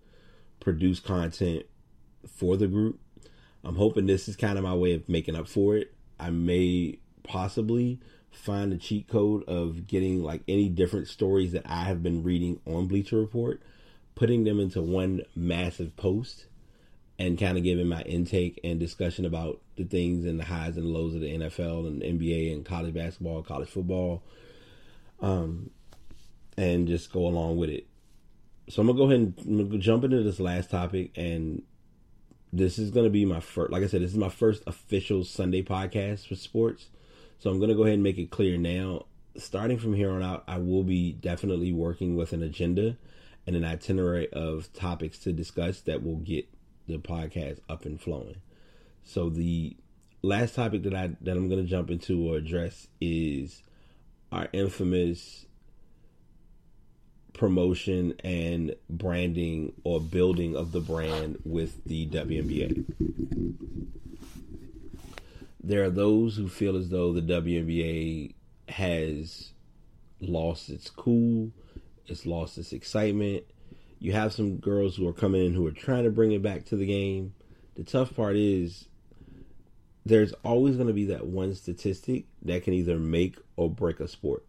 produce 0.60 1.00
content 1.00 1.64
for 2.28 2.56
the 2.56 2.66
group. 2.66 2.98
I'm 3.64 3.76
hoping 3.76 4.06
this 4.06 4.28
is 4.28 4.36
kind 4.36 4.58
of 4.58 4.64
my 4.64 4.74
way 4.74 4.94
of 4.94 5.08
making 5.08 5.36
up 5.36 5.48
for 5.48 5.76
it. 5.76 5.92
I 6.18 6.30
may 6.30 6.98
possibly 7.22 8.00
find 8.30 8.72
a 8.72 8.76
cheat 8.76 9.08
code 9.08 9.44
of 9.44 9.86
getting 9.86 10.22
like 10.22 10.42
any 10.48 10.68
different 10.68 11.08
stories 11.08 11.52
that 11.52 11.64
I 11.66 11.84
have 11.84 12.02
been 12.02 12.22
reading 12.22 12.60
on 12.66 12.86
Bleacher 12.86 13.16
Report 13.16 13.60
putting 14.20 14.44
them 14.44 14.60
into 14.60 14.82
one 14.82 15.22
massive 15.34 15.96
post 15.96 16.44
and 17.18 17.38
kind 17.38 17.56
of 17.56 17.64
giving 17.64 17.86
my 17.86 18.02
intake 18.02 18.60
and 18.62 18.78
discussion 18.78 19.24
about 19.24 19.62
the 19.76 19.84
things 19.84 20.26
and 20.26 20.38
the 20.38 20.44
highs 20.44 20.76
and 20.76 20.86
lows 20.86 21.14
of 21.14 21.22
the 21.22 21.38
NFL 21.38 21.86
and 21.86 22.02
NBA 22.02 22.52
and 22.52 22.62
college 22.62 22.92
basketball, 22.92 23.42
college 23.42 23.70
football, 23.70 24.22
um, 25.20 25.70
and 26.58 26.86
just 26.86 27.10
go 27.10 27.26
along 27.26 27.56
with 27.56 27.70
it. 27.70 27.86
So 28.68 28.82
I'm 28.82 28.88
gonna 28.88 28.98
go 28.98 29.04
ahead 29.04 29.34
and 29.46 29.80
jump 29.80 30.04
into 30.04 30.22
this 30.22 30.38
last 30.38 30.70
topic, 30.70 31.12
and 31.16 31.62
this 32.52 32.78
is 32.78 32.90
gonna 32.90 33.10
be 33.10 33.24
my 33.24 33.40
first. 33.40 33.72
Like 33.72 33.82
I 33.82 33.86
said, 33.86 34.02
this 34.02 34.10
is 34.10 34.16
my 34.16 34.28
first 34.28 34.62
official 34.66 35.24
Sunday 35.24 35.62
podcast 35.62 36.26
for 36.28 36.34
sports. 36.34 36.88
So 37.38 37.50
I'm 37.50 37.60
gonna 37.60 37.74
go 37.74 37.82
ahead 37.82 37.94
and 37.94 38.02
make 38.02 38.18
it 38.18 38.30
clear 38.30 38.56
now. 38.56 39.06
Starting 39.36 39.78
from 39.78 39.94
here 39.94 40.10
on 40.10 40.22
out, 40.22 40.44
I 40.48 40.58
will 40.58 40.82
be 40.82 41.12
definitely 41.12 41.72
working 41.72 42.16
with 42.16 42.32
an 42.32 42.42
agenda 42.42 42.96
and 43.46 43.56
an 43.56 43.64
itinerary 43.64 44.28
of 44.32 44.72
topics 44.72 45.18
to 45.20 45.32
discuss 45.32 45.80
that 45.82 46.02
will 46.02 46.16
get 46.16 46.48
the 46.86 46.98
podcast 46.98 47.60
up 47.68 47.84
and 47.84 48.00
flowing. 48.00 48.36
So 49.04 49.30
the 49.30 49.76
last 50.22 50.54
topic 50.54 50.82
that 50.82 50.94
I 50.94 51.10
that 51.20 51.36
I'm 51.36 51.48
going 51.48 51.62
to 51.62 51.68
jump 51.68 51.90
into 51.90 52.28
or 52.28 52.36
address 52.36 52.88
is 53.00 53.62
our 54.32 54.48
infamous 54.52 55.46
promotion 57.32 58.14
and 58.24 58.74
branding 58.88 59.72
or 59.84 60.00
building 60.00 60.56
of 60.56 60.72
the 60.72 60.80
brand 60.80 61.38
with 61.44 61.84
the 61.84 62.06
WNBA. 62.08 62.84
There 65.62 65.84
are 65.84 65.90
those 65.90 66.36
who 66.36 66.48
feel 66.48 66.76
as 66.76 66.88
though 66.88 67.12
the 67.12 67.20
WNBA 67.20 68.34
has 68.68 69.52
lost 70.20 70.70
its 70.70 70.90
cool, 70.90 71.50
it's 72.06 72.26
lost 72.26 72.58
its 72.58 72.72
excitement. 72.72 73.44
You 73.98 74.12
have 74.12 74.32
some 74.32 74.56
girls 74.56 74.96
who 74.96 75.06
are 75.06 75.12
coming 75.12 75.44
in 75.44 75.54
who 75.54 75.66
are 75.66 75.72
trying 75.72 76.04
to 76.04 76.10
bring 76.10 76.32
it 76.32 76.42
back 76.42 76.64
to 76.66 76.76
the 76.76 76.86
game. 76.86 77.34
The 77.76 77.84
tough 77.84 78.16
part 78.16 78.36
is 78.36 78.86
there's 80.06 80.32
always 80.44 80.76
going 80.76 80.88
to 80.88 80.94
be 80.94 81.04
that 81.06 81.26
one 81.26 81.54
statistic 81.54 82.24
that 82.42 82.64
can 82.64 82.72
either 82.72 82.98
make 82.98 83.36
or 83.56 83.70
break 83.70 84.00
a 84.00 84.08
sport. 84.08 84.44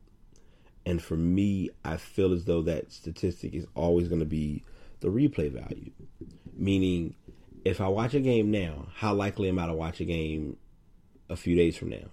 And 0.86 1.02
for 1.02 1.16
me, 1.16 1.70
I 1.86 1.98
feel 1.98 2.34
as 2.34 2.46
though 2.46 2.62
that 2.64 2.92
statistic 2.92 3.54
is 3.54 3.68
always 3.76 4.08
going 4.08 4.20
to 4.20 4.26
be 4.26 4.64
the 5.00 5.10
replay 5.10 5.52
value. 5.52 5.92
Meaning, 6.56 7.16
if 7.64 7.80
I 7.82 7.88
watch 7.88 8.14
a 8.14 8.20
game 8.20 8.52
now, 8.52 8.88
how 8.96 9.14
likely 9.14 9.50
am 9.50 9.60
I 9.60 9.68
to 9.68 9.74
watch 9.74 10.00
a 10.00 10.06
game 10.06 10.58
a 11.30 11.36
few 11.36 11.56
days 11.56 11.78
from 11.78 11.90
now? 11.90 12.10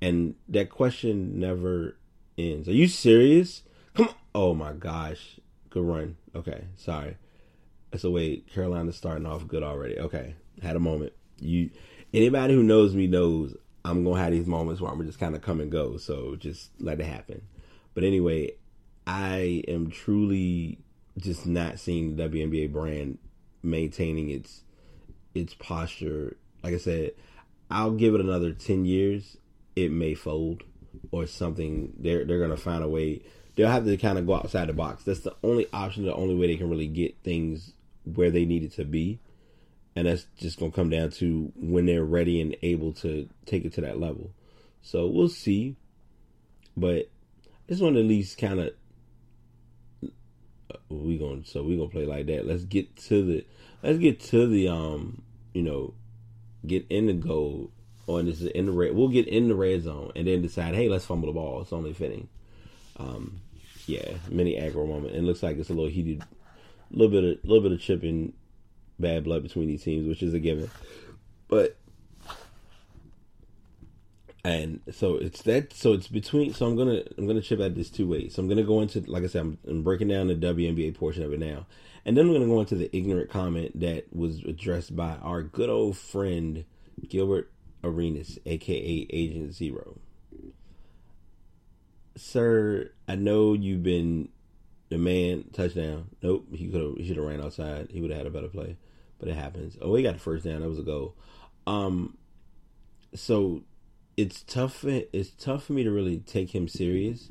And 0.00 0.34
that 0.48 0.68
question 0.68 1.38
never 1.38 1.96
ends. 2.36 2.68
Are 2.68 2.72
you 2.72 2.88
serious? 2.88 3.62
Come 3.94 4.08
on. 4.08 4.14
Oh 4.34 4.54
my 4.54 4.72
gosh. 4.72 5.38
Good 5.70 5.84
run. 5.84 6.16
Okay. 6.34 6.64
Sorry. 6.76 7.16
So 7.96 8.10
wait, 8.10 8.52
Carolina's 8.52 8.96
starting 8.96 9.26
off 9.26 9.46
good 9.46 9.62
already. 9.62 9.98
Okay. 9.98 10.34
Had 10.62 10.76
a 10.76 10.80
moment. 10.80 11.12
You 11.38 11.70
anybody 12.12 12.54
who 12.54 12.62
knows 12.62 12.94
me 12.94 13.06
knows 13.06 13.54
I'm 13.84 14.04
gonna 14.04 14.20
have 14.20 14.32
these 14.32 14.46
moments 14.46 14.80
where 14.80 14.90
I'm 14.90 15.04
just 15.06 15.18
kind 15.18 15.34
of 15.34 15.42
come 15.42 15.60
and 15.60 15.70
go. 15.70 15.96
So 15.96 16.36
just 16.36 16.70
let 16.80 17.00
it 17.00 17.06
happen. 17.06 17.42
But 17.94 18.04
anyway, 18.04 18.52
I 19.06 19.62
am 19.68 19.90
truly 19.90 20.78
just 21.18 21.46
not 21.46 21.78
seeing 21.78 22.16
the 22.16 22.28
WNBA 22.28 22.72
brand 22.72 23.18
maintaining 23.62 24.30
its 24.30 24.62
its 25.34 25.54
posture. 25.54 26.36
Like 26.62 26.74
I 26.74 26.78
said, 26.78 27.12
I'll 27.70 27.92
give 27.92 28.14
it 28.14 28.20
another 28.20 28.52
ten 28.52 28.84
years. 28.84 29.36
It 29.76 29.90
may 29.90 30.14
fold 30.14 30.62
or 31.10 31.26
something. 31.26 31.92
They're 31.98 32.24
they're 32.24 32.40
gonna 32.40 32.56
find 32.56 32.82
a 32.82 32.88
way 32.88 33.22
they'll 33.56 33.70
have 33.70 33.84
to 33.84 33.96
kind 33.96 34.18
of 34.18 34.26
go 34.26 34.34
outside 34.34 34.68
the 34.68 34.72
box. 34.72 35.04
That's 35.04 35.20
the 35.20 35.36
only 35.42 35.66
option, 35.72 36.04
the 36.04 36.14
only 36.14 36.34
way 36.34 36.46
they 36.46 36.56
can 36.56 36.70
really 36.70 36.88
get 36.88 37.16
things 37.22 37.72
where 38.04 38.30
they 38.30 38.44
need 38.44 38.64
it 38.64 38.72
to 38.74 38.84
be. 38.84 39.20
And 39.94 40.06
that's 40.06 40.26
just 40.38 40.58
to 40.60 40.70
come 40.70 40.88
down 40.88 41.10
to 41.10 41.52
when 41.54 41.86
they're 41.86 42.04
ready 42.04 42.40
and 42.40 42.56
able 42.62 42.92
to 42.94 43.28
take 43.44 43.64
it 43.64 43.74
to 43.74 43.82
that 43.82 44.00
level. 44.00 44.30
So 44.80 45.06
we'll 45.06 45.28
see. 45.28 45.76
But 46.76 47.10
I 47.70 47.74
one 47.80 47.96
at 47.96 48.04
least 48.04 48.38
kind 48.38 48.60
of 48.60 48.72
uh, 50.02 50.76
we 50.88 51.18
gonna 51.18 51.44
so 51.44 51.62
we 51.62 51.76
gonna 51.76 51.88
play 51.88 52.06
like 52.06 52.26
that. 52.26 52.46
Let's 52.46 52.64
get 52.64 52.96
to 53.08 53.24
the 53.24 53.46
let's 53.82 53.98
get 53.98 54.20
to 54.20 54.46
the 54.46 54.68
um 54.68 55.22
you 55.54 55.62
know 55.62 55.94
get 56.66 56.86
in 56.90 57.06
the 57.06 57.12
goal 57.12 57.70
or 58.06 58.22
this 58.22 58.40
is 58.40 58.46
in 58.48 58.66
the 58.66 58.72
red. 58.72 58.94
We'll 58.94 59.08
get 59.08 59.28
in 59.28 59.48
the 59.48 59.54
red 59.54 59.82
zone 59.82 60.12
and 60.16 60.26
then 60.26 60.42
decide. 60.42 60.74
Hey, 60.74 60.88
let's 60.88 61.04
fumble 61.04 61.28
the 61.28 61.32
ball. 61.32 61.62
It's 61.62 61.72
only 61.72 61.92
fitting. 61.92 62.28
Um, 62.96 63.40
yeah, 63.86 64.14
mini 64.28 64.56
aggro 64.56 64.86
moment. 64.88 65.14
And 65.14 65.24
it 65.24 65.26
looks 65.26 65.42
like 65.42 65.56
it's 65.56 65.70
a 65.70 65.74
little 65.74 65.90
heated, 65.90 66.22
a 66.22 66.96
little 66.96 67.10
bit 67.10 67.24
of, 67.24 67.44
little 67.44 67.62
bit 67.62 67.72
of 67.72 67.80
chipping, 67.80 68.32
bad 68.98 69.24
blood 69.24 69.42
between 69.42 69.68
these 69.68 69.82
teams, 69.82 70.06
which 70.06 70.22
is 70.22 70.34
a 70.34 70.38
given. 70.38 70.70
But 71.48 71.76
and 74.44 74.80
so 74.90 75.16
it's 75.16 75.42
that. 75.42 75.72
So 75.72 75.92
it's 75.92 76.08
between. 76.08 76.52
So 76.54 76.66
I'm 76.66 76.76
gonna 76.76 77.02
I'm 77.16 77.26
gonna 77.26 77.40
chip 77.40 77.60
at 77.60 77.74
this 77.74 77.90
two 77.90 78.08
ways. 78.08 78.34
So 78.34 78.42
I'm 78.42 78.48
gonna 78.48 78.62
go 78.62 78.80
into 78.80 79.00
like 79.00 79.24
I 79.24 79.26
said, 79.26 79.42
I'm, 79.42 79.58
I'm 79.68 79.82
breaking 79.82 80.08
down 80.08 80.28
the 80.28 80.34
WNBA 80.34 80.94
portion 80.96 81.22
of 81.22 81.32
it 81.32 81.40
now, 81.40 81.66
and 82.04 82.16
then 82.16 82.26
I'm 82.26 82.32
gonna 82.32 82.46
go 82.46 82.60
into 82.60 82.76
the 82.76 82.94
ignorant 82.96 83.30
comment 83.30 83.78
that 83.80 84.14
was 84.14 84.42
addressed 84.44 84.94
by 84.96 85.16
our 85.22 85.42
good 85.42 85.70
old 85.70 85.96
friend 85.96 86.64
Gilbert 87.08 87.50
Arenas, 87.84 88.38
aka 88.46 89.06
Agent 89.10 89.54
Zero 89.54 89.98
sir, 92.16 92.90
I 93.08 93.14
know 93.14 93.54
you've 93.54 93.82
been 93.82 94.28
the 94.88 94.98
man 94.98 95.44
touchdown. 95.52 96.10
Nope, 96.22 96.46
he 96.52 96.68
could 96.68 96.80
have 96.80 96.94
he 96.96 97.06
should 97.06 97.16
have 97.16 97.26
ran 97.26 97.40
outside. 97.40 97.88
He 97.90 98.00
would 98.00 98.10
have 98.10 98.18
had 98.18 98.26
a 98.26 98.30
better 98.30 98.48
play. 98.48 98.76
But 99.18 99.28
it 99.28 99.36
happens. 99.36 99.76
Oh, 99.80 99.94
he 99.94 100.02
got 100.02 100.14
the 100.14 100.20
first 100.20 100.44
down. 100.44 100.60
That 100.60 100.68
was 100.68 100.78
a 100.78 100.82
goal. 100.82 101.14
Um 101.66 102.16
so 103.14 103.62
it's 104.22 104.44
tough 104.44 104.84
it's 104.84 105.30
tough 105.30 105.64
for 105.64 105.72
me 105.72 105.82
to 105.82 105.90
really 105.90 106.18
take 106.18 106.54
him 106.54 106.68
serious. 106.68 107.30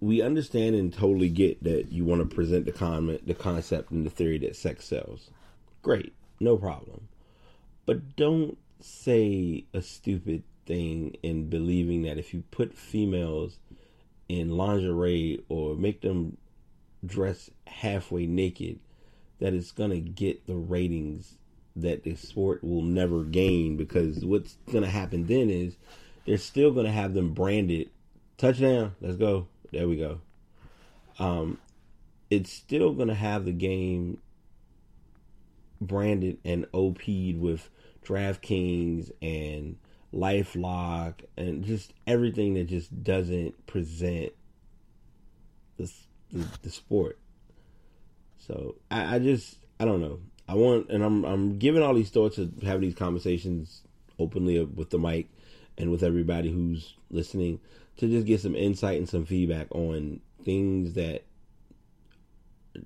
We 0.00 0.20
understand 0.20 0.74
and 0.74 0.92
totally 0.92 1.28
get 1.28 1.62
that 1.62 1.92
you 1.92 2.04
want 2.04 2.28
to 2.28 2.34
present 2.34 2.66
the 2.66 2.72
comment 2.72 3.24
the 3.24 3.34
concept 3.34 3.92
and 3.92 4.04
the 4.04 4.10
theory 4.10 4.38
that 4.38 4.56
sex 4.56 4.84
sells. 4.84 5.30
Great, 5.82 6.12
no 6.40 6.56
problem. 6.56 7.06
But 7.86 8.16
don't 8.16 8.58
say 8.80 9.64
a 9.72 9.80
stupid 9.80 10.42
thing 10.66 11.16
in 11.22 11.48
believing 11.48 12.02
that 12.02 12.18
if 12.18 12.34
you 12.34 12.42
put 12.50 12.76
females 12.76 13.60
in 14.28 14.48
lingerie 14.50 15.40
or 15.48 15.76
make 15.76 16.00
them 16.00 16.36
dress 17.06 17.48
halfway 17.68 18.26
naked, 18.26 18.80
that 19.38 19.54
it's 19.54 19.70
gonna 19.70 20.00
get 20.00 20.48
the 20.48 20.56
ratings 20.56 21.38
that 21.82 22.04
the 22.04 22.14
sport 22.14 22.62
will 22.62 22.82
never 22.82 23.24
gain 23.24 23.76
because 23.76 24.24
what's 24.24 24.56
gonna 24.72 24.88
happen 24.88 25.26
then 25.26 25.50
is 25.50 25.76
they're 26.26 26.38
still 26.38 26.70
gonna 26.70 26.92
have 26.92 27.14
them 27.14 27.32
branded 27.32 27.90
touchdown, 28.36 28.94
let's 29.00 29.16
go. 29.16 29.48
There 29.72 29.88
we 29.88 29.96
go. 29.96 30.20
Um 31.18 31.58
it's 32.30 32.52
still 32.52 32.92
gonna 32.92 33.14
have 33.14 33.44
the 33.44 33.52
game 33.52 34.18
branded 35.80 36.38
and 36.44 36.66
OP'd 36.74 37.40
with 37.40 37.70
DraftKings 38.04 39.10
and 39.22 39.76
LifeLock 40.12 41.14
and 41.36 41.64
just 41.64 41.92
everything 42.06 42.54
that 42.54 42.64
just 42.64 43.02
doesn't 43.02 43.66
present 43.66 44.32
the 45.76 45.90
the, 46.32 46.46
the 46.62 46.70
sport. 46.70 47.18
So 48.38 48.76
I, 48.90 49.16
I 49.16 49.18
just 49.18 49.58
I 49.78 49.84
don't 49.84 50.00
know. 50.00 50.20
I 50.48 50.54
want 50.54 50.90
and 50.90 51.04
I'm 51.04 51.24
I'm 51.24 51.58
giving 51.58 51.82
all 51.82 51.94
these 51.94 52.10
thoughts 52.10 52.36
to 52.36 52.50
have 52.64 52.80
these 52.80 52.94
conversations 52.94 53.82
openly 54.18 54.62
with 54.64 54.90
the 54.90 54.98
mic 54.98 55.28
and 55.76 55.90
with 55.90 56.02
everybody 56.02 56.50
who's 56.50 56.94
listening 57.10 57.60
to 57.98 58.08
just 58.08 58.26
get 58.26 58.40
some 58.40 58.56
insight 58.56 58.98
and 58.98 59.08
some 59.08 59.26
feedback 59.26 59.68
on 59.72 60.20
things 60.44 60.94
that 60.94 61.24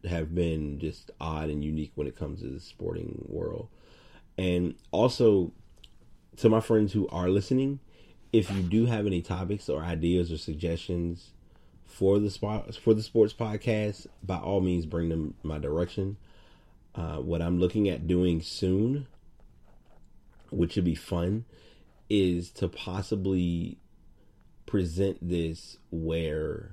have 0.09 0.35
been 0.35 0.78
just 0.78 1.11
odd 1.21 1.50
and 1.50 1.64
unique 1.64 1.92
when 1.95 2.07
it 2.07 2.16
comes 2.16 2.40
to 2.40 2.49
the 2.49 2.61
sporting 2.61 3.25
world. 3.28 3.69
And 4.38 4.75
also 4.90 5.52
to 6.38 6.49
my 6.49 6.61
friends 6.61 6.92
who 6.92 7.09
are 7.09 7.28
listening, 7.28 7.81
if 8.33 8.50
you 8.50 8.62
do 8.62 8.87
have 8.87 9.07
any 9.07 9.21
topics 9.21 9.69
or 9.69 9.83
ideas 9.83 10.33
or 10.33 10.38
suggestions 10.38 11.31
for 11.85 12.19
the 12.19 12.31
spot 12.31 12.75
for 12.75 12.95
the 12.95 13.02
sports 13.02 13.35
podcast, 13.35 14.07
by 14.23 14.38
all 14.38 14.61
means 14.61 14.87
bring 14.87 15.11
them 15.11 15.35
my 15.42 15.59
direction. 15.59 16.16
Uh, 16.94 17.16
what 17.16 17.40
I'm 17.40 17.58
looking 17.58 17.88
at 17.88 18.06
doing 18.06 18.42
soon, 18.42 19.06
which 20.50 20.76
would 20.76 20.84
be 20.84 20.94
fun, 20.94 21.44
is 22.11 22.50
to 22.52 22.68
possibly 22.68 23.78
present 24.66 25.18
this 25.20 25.78
where 25.90 26.72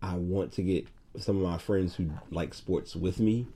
I 0.00 0.16
want 0.16 0.52
to 0.54 0.62
get 0.62 0.86
some 1.18 1.36
of 1.36 1.42
my 1.42 1.58
friends 1.58 1.94
who 1.94 2.10
like 2.30 2.54
sports 2.54 2.96
with 2.96 3.20
me 3.20 3.46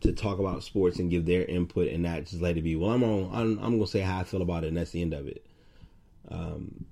to 0.00 0.12
talk 0.12 0.38
about 0.38 0.64
sports 0.64 0.98
and 0.98 1.10
give 1.10 1.26
their 1.26 1.44
input 1.44 1.88
and 1.88 2.02
not 2.02 2.24
just 2.24 2.42
let 2.42 2.56
it 2.56 2.62
be. 2.62 2.74
Well, 2.74 2.90
I'm. 2.90 3.04
I'm, 3.04 3.58
I'm 3.58 3.78
gonna 3.78 3.86
say 3.86 4.00
how 4.00 4.20
I 4.20 4.24
feel 4.24 4.42
about 4.42 4.64
it, 4.64 4.68
and 4.68 4.76
that's 4.76 4.90
the 4.90 5.02
end 5.02 5.14
of 5.14 5.28
it. 5.28 5.46
Um, 6.28 6.86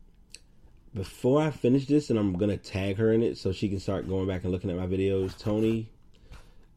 before 0.94 1.42
I 1.42 1.50
finish 1.50 1.86
this, 1.86 2.10
and 2.10 2.18
I'm 2.18 2.34
gonna 2.34 2.56
tag 2.56 2.96
her 2.96 3.12
in 3.12 3.22
it 3.22 3.36
so 3.38 3.52
she 3.52 3.68
can 3.68 3.80
start 3.80 4.08
going 4.08 4.28
back 4.28 4.44
and 4.44 4.52
looking 4.52 4.70
at 4.70 4.76
my 4.76 4.86
videos. 4.86 5.36
Tony, 5.36 5.88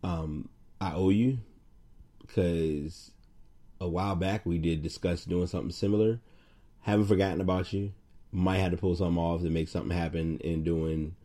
um, 0.03 0.49
I 0.83 0.95
owe 0.95 1.09
you 1.09 1.39
because 2.21 3.11
a 3.79 3.87
while 3.87 4.15
back 4.15 4.45
we 4.45 4.57
did 4.57 4.81
discuss 4.81 5.23
doing 5.23 5.47
something 5.47 5.71
similar. 5.71 6.19
Haven't 6.81 7.07
forgotten 7.07 7.39
about 7.39 7.71
you. 7.71 7.93
Might 8.33 8.57
have 8.57 8.71
to 8.71 8.77
pull 8.77 8.95
something 8.95 9.17
off 9.17 9.41
to 9.43 9.49
make 9.49 9.69
something 9.69 9.95
happen 9.95 10.39
in 10.39 10.63
doing 10.63 11.15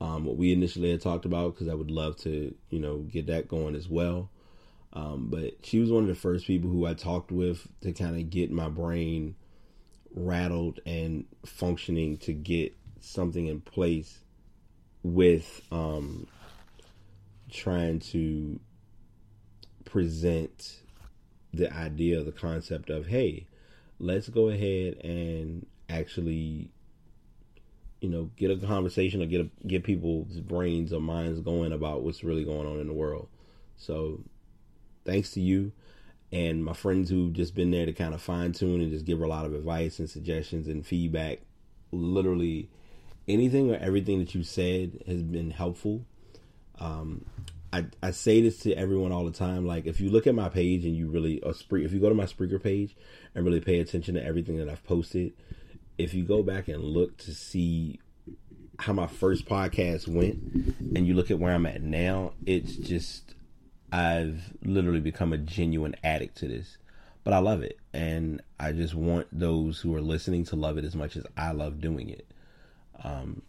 um, 0.00 0.24
what 0.24 0.36
we 0.36 0.52
initially 0.52 0.92
had 0.92 1.00
talked 1.00 1.24
about 1.24 1.54
because 1.54 1.68
I 1.68 1.74
would 1.74 1.90
love 1.90 2.16
to, 2.18 2.54
you 2.68 2.78
know, 2.78 2.98
get 2.98 3.26
that 3.26 3.48
going 3.48 3.74
as 3.74 3.88
well. 3.88 4.30
Um, 4.92 5.28
but 5.28 5.54
she 5.62 5.80
was 5.80 5.90
one 5.90 6.02
of 6.04 6.08
the 6.08 6.14
first 6.14 6.46
people 6.46 6.70
who 6.70 6.86
I 6.86 6.94
talked 6.94 7.32
with 7.32 7.66
to 7.80 7.92
kind 7.92 8.16
of 8.16 8.30
get 8.30 8.52
my 8.52 8.68
brain 8.68 9.34
rattled 10.14 10.80
and 10.86 11.24
functioning 11.44 12.16
to 12.18 12.32
get 12.32 12.76
something 13.00 13.46
in 13.46 13.60
place 13.60 14.20
with 15.02 15.62
um, 15.72 16.26
trying 17.50 17.98
to 18.00 18.60
present 19.90 20.80
the 21.52 21.72
idea, 21.72 22.22
the 22.22 22.32
concept 22.32 22.90
of, 22.90 23.06
hey, 23.06 23.46
let's 23.98 24.28
go 24.28 24.48
ahead 24.48 24.96
and 25.04 25.66
actually, 25.88 26.70
you 28.00 28.08
know, 28.08 28.30
get 28.36 28.50
a 28.50 28.56
conversation 28.56 29.20
or 29.20 29.26
get 29.26 29.40
a, 29.40 29.66
get 29.66 29.82
people's 29.82 30.40
brains 30.40 30.92
or 30.92 31.00
minds 31.00 31.40
going 31.40 31.72
about 31.72 32.02
what's 32.02 32.22
really 32.22 32.44
going 32.44 32.66
on 32.66 32.78
in 32.78 32.86
the 32.86 32.92
world. 32.92 33.28
So, 33.76 34.20
thanks 35.04 35.32
to 35.32 35.40
you 35.40 35.72
and 36.32 36.64
my 36.64 36.72
friends 36.72 37.10
who've 37.10 37.32
just 37.32 37.54
been 37.54 37.70
there 37.70 37.86
to 37.86 37.92
kind 37.92 38.14
of 38.14 38.22
fine 38.22 38.52
tune 38.52 38.80
and 38.80 38.92
just 38.92 39.04
give 39.04 39.20
a 39.20 39.26
lot 39.26 39.46
of 39.46 39.54
advice 39.54 39.98
and 39.98 40.08
suggestions 40.08 40.68
and 40.68 40.86
feedback. 40.86 41.40
Literally, 41.90 42.68
anything 43.26 43.70
or 43.72 43.76
everything 43.78 44.20
that 44.20 44.34
you 44.34 44.44
said 44.44 45.02
has 45.06 45.22
been 45.22 45.50
helpful. 45.50 46.04
Um, 46.78 47.24
I, 47.72 47.86
I 48.02 48.10
say 48.10 48.40
this 48.40 48.58
to 48.60 48.74
everyone 48.74 49.12
all 49.12 49.24
the 49.24 49.30
time. 49.30 49.66
Like, 49.66 49.86
if 49.86 50.00
you 50.00 50.10
look 50.10 50.26
at 50.26 50.34
my 50.34 50.48
page 50.48 50.84
and 50.84 50.96
you 50.96 51.08
really, 51.08 51.40
Spree, 51.54 51.84
if 51.84 51.92
you 51.92 52.00
go 52.00 52.08
to 52.08 52.14
my 52.14 52.24
Spreaker 52.24 52.62
page 52.62 52.96
and 53.34 53.44
really 53.44 53.60
pay 53.60 53.78
attention 53.78 54.14
to 54.14 54.24
everything 54.24 54.56
that 54.56 54.68
I've 54.68 54.84
posted, 54.84 55.32
if 55.96 56.14
you 56.14 56.24
go 56.24 56.42
back 56.42 56.68
and 56.68 56.82
look 56.82 57.16
to 57.18 57.34
see 57.34 58.00
how 58.78 58.92
my 58.92 59.06
first 59.06 59.44
podcast 59.46 60.08
went 60.08 60.38
and 60.96 61.06
you 61.06 61.14
look 61.14 61.30
at 61.30 61.38
where 61.38 61.54
I'm 61.54 61.66
at 61.66 61.82
now, 61.82 62.32
it's 62.46 62.74
just, 62.74 63.34
I've 63.92 64.52
literally 64.64 65.00
become 65.00 65.32
a 65.32 65.38
genuine 65.38 65.94
addict 66.02 66.38
to 66.38 66.48
this. 66.48 66.78
But 67.22 67.34
I 67.34 67.38
love 67.38 67.62
it. 67.62 67.78
And 67.92 68.40
I 68.58 68.72
just 68.72 68.94
want 68.94 69.26
those 69.30 69.80
who 69.80 69.94
are 69.94 70.00
listening 70.00 70.44
to 70.46 70.56
love 70.56 70.78
it 70.78 70.84
as 70.84 70.96
much 70.96 71.16
as 71.16 71.26
I 71.36 71.52
love 71.52 71.80
doing 71.80 72.08
it. 72.08 72.26
Um, 73.04 73.42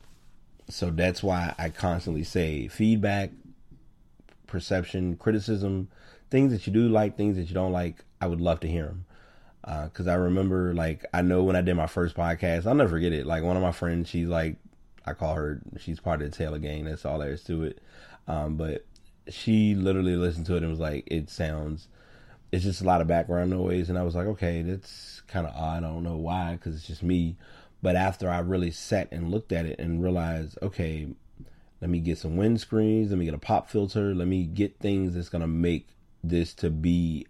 so 0.70 0.90
that's 0.90 1.24
why 1.24 1.56
I 1.58 1.70
constantly 1.70 2.24
say 2.24 2.68
feedback, 2.68 3.32
perception, 4.52 5.16
criticism, 5.16 5.88
things 6.30 6.52
that 6.52 6.68
you 6.68 6.74
do 6.74 6.90
like, 6.90 7.18
things 7.18 7.38
that 7.38 7.48
you 7.48 7.56
don't 7.56 7.72
like. 7.72 8.04
I 8.20 8.28
would 8.28 8.42
love 8.42 8.60
to 8.60 8.68
hear 8.68 8.86
them. 8.86 9.06
Because 9.64 10.08
uh, 10.08 10.12
I 10.12 10.16
remember, 10.16 10.74
like, 10.74 11.06
I 11.14 11.22
know 11.22 11.44
when 11.44 11.56
I 11.56 11.62
did 11.62 11.76
my 11.76 11.88
first 11.88 12.16
podcast, 12.16 12.68
I'll 12.68 12.76
never 12.76 12.90
forget 12.90 13.14
it. 13.14 13.26
Like, 13.26 13.44
one 13.44 13.56
of 13.56 13.64
my 13.64 13.72
friends, 13.72 14.10
she's 14.10 14.28
like, 14.28 14.58
I 15.06 15.14
call 15.14 15.36
her, 15.36 15.62
she's 15.80 16.00
part 16.00 16.22
of 16.22 16.30
the 16.30 16.38
Taylor 16.38 16.60
gang. 16.60 16.86
That's 16.86 17.06
all 17.06 17.20
there 17.20 17.32
is 17.32 17.44
to 17.46 17.64
it. 17.64 17.82
Um, 18.28 18.56
but 18.56 18.86
she 19.30 19.76
literally 19.76 20.16
listened 20.16 20.46
to 20.48 20.56
it 20.56 20.64
and 20.64 20.70
was 20.70 20.80
like, 20.80 21.08
it 21.08 21.30
sounds, 21.30 21.88
it's 22.52 22.64
just 22.64 22.82
a 22.82 22.86
lot 22.86 23.02
of 23.02 23.08
background 23.08 23.50
noise. 23.50 23.90
And 23.90 23.98
I 23.98 24.04
was 24.04 24.16
like, 24.16 24.28
okay, 24.28 24.62
that's 24.62 25.22
kind 25.28 25.48
of 25.48 25.56
odd. 25.56 25.84
I 25.84 25.88
don't 25.88 26.04
know 26.04 26.18
why, 26.18 26.54
because 26.54 26.76
it's 26.76 26.88
just 26.88 27.04
me. 27.04 27.36
But 27.84 27.96
after 27.96 28.30
I 28.30 28.40
really 28.40 28.72
sat 28.72 29.12
and 29.12 29.32
looked 29.32 29.52
at 29.52 29.66
it 29.66 29.80
and 29.80 30.04
realized, 30.04 30.58
okay, 30.62 31.08
let 31.82 31.89
me 31.89 32.00
get 32.00 32.20
some 32.20 32.38
windscreens. 32.38 33.10
Let 33.10 33.17
me 33.17 33.26
get 33.26 33.34
a 33.34 33.39
pop 33.39 33.70
filter. 33.70 34.13
Let 34.13 34.28
me 34.28 34.44
get 34.44 34.78
things 34.78 35.15
that's 35.15 35.30
going 35.30 35.41
to 35.41 35.48
make 35.48 35.88
this 36.24 36.54
to 36.56 36.70
be 36.70 37.26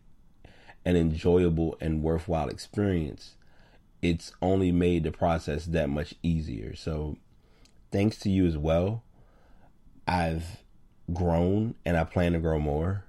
an 0.83 0.97
enjoyable 0.97 1.77
and 1.79 2.03
worthwhile 2.03 2.49
experience. 2.49 3.35
It's 4.01 4.33
only 4.41 4.71
made 4.71 5.03
the 5.03 5.11
process 5.11 5.65
that 5.67 5.89
much 5.89 6.15
easier. 6.21 6.75
So, 6.75 7.17
thanks 7.91 8.17
to 8.19 8.29
you 8.29 8.45
as 8.45 8.57
well, 8.57 9.03
I've 10.05 10.63
grown 11.13 11.75
and 11.85 11.95
I 11.95 12.03
plan 12.03 12.33
to 12.33 12.39
grow 12.39 12.59
more. 12.59 13.05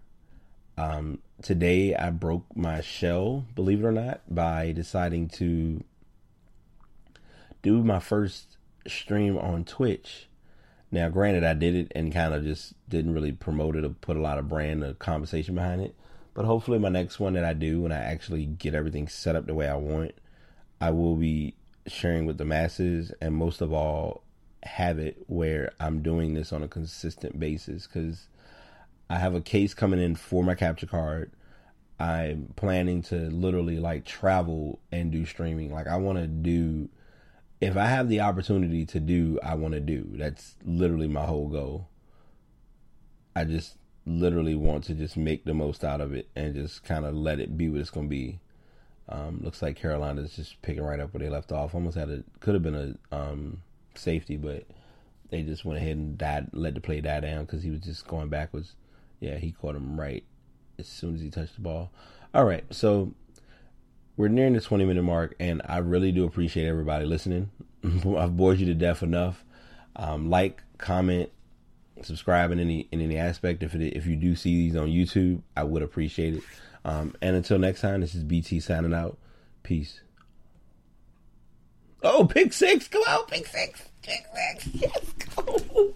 Um, 0.79 1.19
today, 1.43 1.95
I 1.95 2.11
broke 2.11 2.45
my 2.55 2.83
shell, 2.83 3.47
believe 3.55 3.81
it 3.83 3.87
or 3.87 3.93
not, 3.93 4.21
by 4.29 4.71
deciding 4.71 5.29
to 5.31 5.83
do 7.63 7.83
my 7.83 7.99
first 7.99 8.59
stream 8.87 9.39
on 9.39 9.65
Twitch 9.65 10.29
now, 10.93 11.09
granted, 11.09 11.43
I 11.43 11.55
did 11.55 11.75
it 11.75 11.93
and 11.95 12.13
kind 12.13 12.35
of 12.35 12.45
just 12.45 12.75
didn't 12.87 13.15
really 13.15 13.33
promote 13.33 13.77
it 13.77 13.85
or 13.85 13.89
put 13.89 14.19
a 14.19 14.21
lot 14.21 14.39
of 14.39 14.49
brand 14.49 14.85
or 14.85 14.93
conversation 14.93 15.55
behind 15.55 15.81
it. 15.81 15.97
But 16.35 16.45
hopefully, 16.45 16.79
my 16.79 16.91
next 16.91 17.19
one 17.19 17.33
that 17.33 17.45
I 17.45 17.55
do, 17.55 17.81
when 17.81 17.93
I 17.93 17.99
actually 17.99 18.45
get 18.45 18.75
everything 18.75 19.09
set 19.09 19.35
up 19.35 19.47
the 19.47 19.55
way 19.55 19.67
I 19.67 19.77
want, 19.77 20.13
I 20.83 20.91
will 20.91 21.17
be 21.17 21.55
sharing 21.87 22.27
with 22.27 22.37
the 22.37 22.45
masses 22.45 23.11
and 23.23 23.35
most 23.35 23.63
of 23.63 23.73
all, 23.73 24.23
have 24.65 24.99
it 24.99 25.17
where 25.27 25.73
I'm 25.81 26.03
doing 26.03 26.35
this 26.35 26.53
on 26.53 26.63
a 26.63 26.69
consistent 26.69 27.41
basis 27.41 27.87
because 27.87 28.29
I 29.11 29.19
have 29.19 29.35
a 29.35 29.41
case 29.41 29.75
coming 29.75 30.01
in 30.01 30.15
for 30.15 30.45
my 30.45 30.55
capture 30.55 30.87
card. 30.87 31.33
I'm 31.99 32.53
planning 32.55 33.03
to 33.05 33.17
literally 33.31 33.79
like 33.79 34.05
travel 34.05 34.79
and 34.93 35.11
do 35.11 35.25
streaming. 35.25 35.73
Like, 35.73 35.87
I 35.87 35.97
want 35.97 36.19
to 36.19 36.27
do 36.27 36.91
if 37.63 37.77
I 37.77 37.87
have 37.87 38.09
the 38.09 38.21
opportunity 38.21 38.85
to 38.87 38.99
do, 38.99 39.39
I 39.41 39.55
want 39.55 39.75
to 39.75 39.81
do. 39.81 40.05
That's 40.15 40.57
literally 40.65 41.07
my 41.07 41.25
whole 41.25 41.47
goal. 41.47 41.89
I 43.37 43.45
just 43.45 43.77
literally 44.05 44.57
want 44.57 44.83
to 44.85 44.95
just 44.95 45.17
make 45.17 45.45
the 45.45 45.55
most 45.55 45.85
out 45.85 46.01
of 46.01 46.13
it 46.13 46.29
and 46.35 46.57
just 46.57 46.83
kind 46.83 47.07
of 47.07 47.15
let 47.15 47.39
it 47.39 47.57
be 47.57 47.69
what 47.69 47.81
it's 47.81 47.89
going 47.89 48.07
to 48.07 48.11
be. 48.11 48.41
Um, 49.09 49.43
looks 49.45 49.63
like 49.63 49.77
Carolina's 49.77 50.35
just 50.35 50.61
picking 50.63 50.83
right 50.83 50.99
up 50.99 51.15
where 51.15 51.21
they 51.21 51.29
left 51.29 51.53
off. 51.53 51.73
Almost 51.73 51.97
had 51.97 52.11
a 52.11 52.25
could 52.41 52.55
have 52.55 52.65
been 52.65 52.99
a 53.13 53.15
um, 53.15 53.63
safety, 53.95 54.37
but 54.37 54.67
they 55.31 55.43
just 55.43 55.65
went 55.65 55.79
ahead 55.79 55.97
and 55.97 56.19
died, 56.19 56.49
let 56.53 56.75
the 56.75 56.81
play 56.81 57.01
die 57.01 57.21
down 57.21 57.45
because 57.45 57.63
he 57.63 57.71
was 57.71 57.81
just 57.81 58.09
going 58.09 58.29
backwards. 58.29 58.75
Yeah, 59.21 59.37
he 59.37 59.53
caught 59.53 59.77
him 59.77 60.01
right 60.01 60.25
as 60.81 60.89
soon 60.89 61.15
as 61.15 61.21
he 61.21 61.31
touched 61.31 61.55
the 61.55 61.61
ball. 61.61 61.93
All 62.35 62.45
right, 62.45 62.65
so 62.75 63.15
we're 64.17 64.29
nearing 64.29 64.53
the 64.53 64.61
20 64.61 64.85
minute 64.85 65.03
mark, 65.03 65.35
and 65.41 65.63
I 65.67 65.79
really 65.79 66.13
do 66.13 66.25
appreciate 66.25 66.67
everybody 66.67 67.05
listening. 67.05 67.51
I've 67.85 68.37
bored 68.37 68.59
you 68.59 68.67
to 68.67 68.75
death 68.75 69.03
enough. 69.03 69.45
Um, 69.97 70.31
like, 70.31 70.63
comment, 70.79 71.31
subscribe 72.03 72.51
in 72.51 72.61
any 72.61 72.89
in 72.93 73.01
any 73.01 73.17
aspect. 73.17 73.63
If 73.63 73.75
it, 73.75 73.97
if 73.97 74.07
you 74.07 74.17
do 74.17 74.37
see 74.37 74.55
these 74.55 74.77
on 74.77 74.89
YouTube, 74.89 75.43
I 75.57 75.65
would 75.65 75.83
appreciate 75.83 76.35
it. 76.35 76.43
Um, 76.85 77.15
and 77.23 77.37
until 77.37 77.59
next 77.59 77.81
time, 77.81 78.01
this 78.01 78.15
is 78.15 78.25
BT 78.25 78.61
signing 78.61 78.95
out. 78.95 79.19
Peace. 79.63 80.01
Oh, 82.03 82.25
pick 82.27 82.53
six! 82.53 82.89
Come 82.89 83.03
on, 83.03 83.27
pick 83.27 83.47
six! 83.47 83.89
Pick 84.03 84.27
six! 84.35 84.67
Yes, 84.75 85.13
go! 85.37 85.95